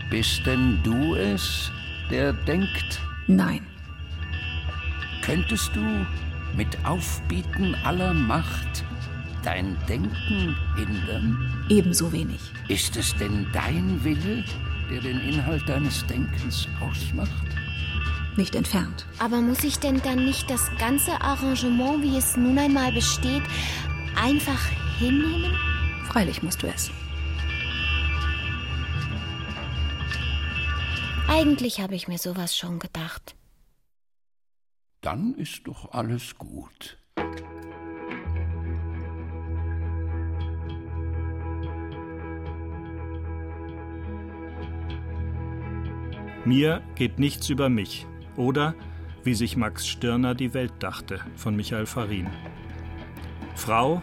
[0.09, 1.71] Bist denn du es,
[2.09, 3.01] der denkt?
[3.27, 3.65] Nein
[5.23, 6.05] könntest du
[6.55, 8.83] mit Aufbieten aller Macht
[9.43, 11.65] dein Denken hindern?
[11.69, 12.41] Ebenso wenig.
[12.67, 14.43] Ist es denn dein Wille,
[14.89, 17.31] der den Inhalt deines Denkens ausmacht?
[18.35, 19.05] Nicht entfernt.
[19.19, 23.43] Aber muss ich denn dann nicht das ganze Arrangement, wie es nun einmal besteht,
[24.15, 24.59] einfach
[24.99, 25.53] hinnehmen?
[26.05, 26.91] Freilich musst du es.
[31.29, 33.35] Eigentlich habe ich mir sowas schon gedacht.
[35.03, 36.97] Dann ist doch alles gut.
[46.45, 48.07] Mir geht nichts über mich.
[48.37, 48.75] Oder
[49.25, 52.29] wie sich Max Stirner die Welt dachte, von Michael Farin.
[53.55, 54.01] Frau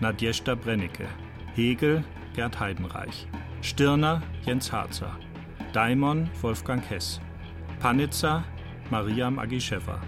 [0.00, 1.08] Nadjesta Brennecke.
[1.54, 3.26] Hegel Gerd Heidenreich.
[3.62, 5.18] Stirner Jens Harzer.
[5.72, 7.22] Daimon Wolfgang Hess.
[7.80, 8.44] Panitzer
[8.90, 10.02] Mariam Agischewa.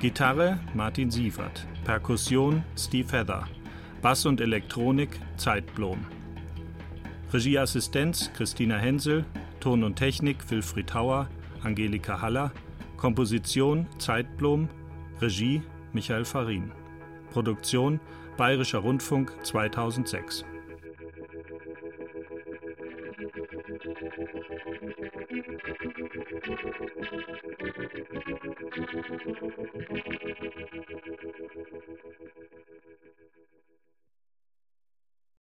[0.00, 1.66] Gitarre Martin Sievert.
[1.84, 3.48] Perkussion Steve Heather.
[4.00, 6.06] Bass und Elektronik Zeitblom.
[7.32, 9.24] Regieassistenz Christina Hensel.
[9.58, 11.28] Ton und Technik Wilfried Hauer,
[11.64, 12.52] Angelika Haller.
[12.96, 14.68] Komposition Zeitblom.
[15.20, 16.70] Regie Michael Farin.
[17.32, 17.98] Produktion
[18.36, 20.44] Bayerischer Rundfunk 2006.